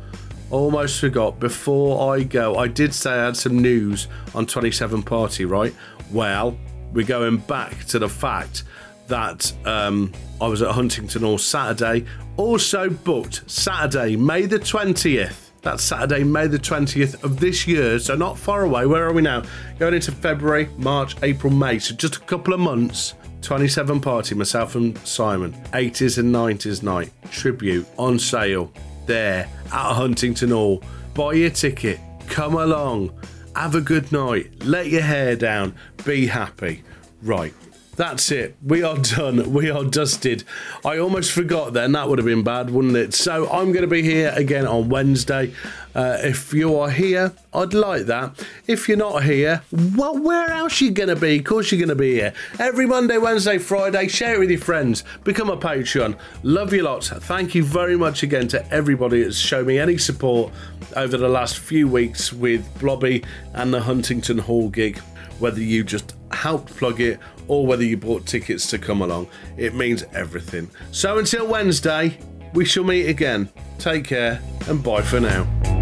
Almost 0.50 0.98
forgot. 0.98 1.38
Before 1.38 2.12
I 2.12 2.24
go, 2.24 2.56
I 2.56 2.66
did 2.66 2.92
say 2.92 3.12
I 3.12 3.26
had 3.26 3.36
some 3.36 3.62
news 3.62 4.08
on 4.34 4.46
27 4.46 5.04
Party, 5.04 5.44
right? 5.44 5.74
Well, 6.10 6.58
we're 6.92 7.06
going 7.06 7.38
back 7.38 7.84
to 7.86 8.00
the 8.00 8.08
fact 8.08 8.64
that 9.12 9.52
um, 9.66 10.10
I 10.40 10.46
was 10.46 10.62
at 10.62 10.70
Huntingdon 10.70 11.22
all 11.22 11.36
Saturday. 11.36 12.06
Also 12.38 12.88
booked 12.88 13.48
Saturday, 13.48 14.16
May 14.16 14.46
the 14.46 14.58
20th. 14.58 15.50
That's 15.60 15.82
Saturday, 15.82 16.24
May 16.24 16.46
the 16.46 16.58
20th 16.58 17.22
of 17.22 17.38
this 17.38 17.66
year, 17.66 17.98
so 17.98 18.16
not 18.16 18.38
far 18.38 18.62
away. 18.62 18.86
Where 18.86 19.06
are 19.06 19.12
we 19.12 19.20
now? 19.20 19.42
Going 19.78 19.92
into 19.92 20.12
February, 20.12 20.70
March, 20.78 21.14
April, 21.22 21.52
May, 21.52 21.78
so 21.78 21.94
just 21.94 22.16
a 22.16 22.20
couple 22.20 22.54
of 22.54 22.60
months. 22.60 23.14
27 23.42 24.00
party, 24.00 24.34
myself 24.34 24.76
and 24.76 24.96
Simon. 25.06 25.52
80s 25.72 26.16
and 26.16 26.34
90s 26.34 26.82
night. 26.82 27.12
Tribute 27.30 27.86
on 27.98 28.18
sale 28.18 28.72
there 29.04 29.46
at 29.66 29.92
Huntingdon 29.92 30.52
Hall. 30.52 30.82
Buy 31.12 31.34
your 31.34 31.50
ticket, 31.50 32.00
come 32.28 32.54
along, 32.54 33.12
have 33.54 33.74
a 33.74 33.82
good 33.82 34.10
night, 34.10 34.64
let 34.64 34.86
your 34.86 35.02
hair 35.02 35.36
down, 35.36 35.74
be 36.06 36.26
happy. 36.26 36.82
Right, 37.20 37.52
that's 37.96 38.30
it. 38.30 38.56
We 38.62 38.82
are 38.82 38.96
done. 38.96 39.52
We 39.52 39.70
are 39.70 39.84
dusted. 39.84 40.44
I 40.84 40.98
almost 40.98 41.30
forgot 41.30 41.74
then. 41.74 41.92
That 41.92 42.08
would 42.08 42.18
have 42.18 42.26
been 42.26 42.42
bad, 42.42 42.70
wouldn't 42.70 42.96
it? 42.96 43.12
So 43.12 43.50
I'm 43.50 43.72
going 43.72 43.82
to 43.82 43.86
be 43.86 44.02
here 44.02 44.32
again 44.34 44.66
on 44.66 44.88
Wednesday. 44.88 45.52
Uh, 45.94 46.16
if 46.22 46.54
you 46.54 46.78
are 46.78 46.88
here, 46.88 47.32
I'd 47.52 47.74
like 47.74 48.06
that. 48.06 48.42
If 48.66 48.88
you're 48.88 48.96
not 48.96 49.24
here, 49.24 49.62
well, 49.94 50.18
where 50.18 50.48
else 50.48 50.80
are 50.80 50.86
you 50.86 50.90
going 50.90 51.10
to 51.10 51.16
be? 51.16 51.38
Of 51.38 51.44
course, 51.44 51.70
you're 51.70 51.78
going 51.78 51.90
to 51.90 51.94
be 51.94 52.14
here. 52.14 52.32
Every 52.58 52.86
Monday, 52.86 53.18
Wednesday, 53.18 53.58
Friday. 53.58 54.08
Share 54.08 54.36
it 54.36 54.38
with 54.38 54.50
your 54.50 54.60
friends. 54.60 55.04
Become 55.22 55.50
a 55.50 55.56
Patreon. 55.58 56.16
Love 56.42 56.72
you 56.72 56.84
lots. 56.84 57.10
Thank 57.10 57.54
you 57.54 57.62
very 57.62 57.98
much 57.98 58.22
again 58.22 58.48
to 58.48 58.72
everybody 58.72 59.22
that's 59.22 59.36
shown 59.36 59.66
me 59.66 59.78
any 59.78 59.98
support 59.98 60.50
over 60.96 61.18
the 61.18 61.28
last 61.28 61.58
few 61.58 61.88
weeks 61.88 62.32
with 62.32 62.66
Blobby 62.80 63.22
and 63.52 63.72
the 63.74 63.82
Huntingdon 63.82 64.38
Hall 64.38 64.70
gig. 64.70 64.98
Whether 65.42 65.60
you 65.60 65.82
just 65.82 66.14
helped 66.30 66.76
plug 66.76 67.00
it 67.00 67.18
or 67.48 67.66
whether 67.66 67.82
you 67.82 67.96
bought 67.96 68.26
tickets 68.26 68.70
to 68.70 68.78
come 68.78 69.02
along. 69.02 69.26
It 69.56 69.74
means 69.74 70.04
everything. 70.12 70.70
So 70.92 71.18
until 71.18 71.48
Wednesday, 71.48 72.16
we 72.54 72.64
shall 72.64 72.84
meet 72.84 73.08
again. 73.08 73.48
Take 73.78 74.04
care 74.04 74.40
and 74.68 74.84
bye 74.84 75.02
for 75.02 75.18
now. 75.18 75.81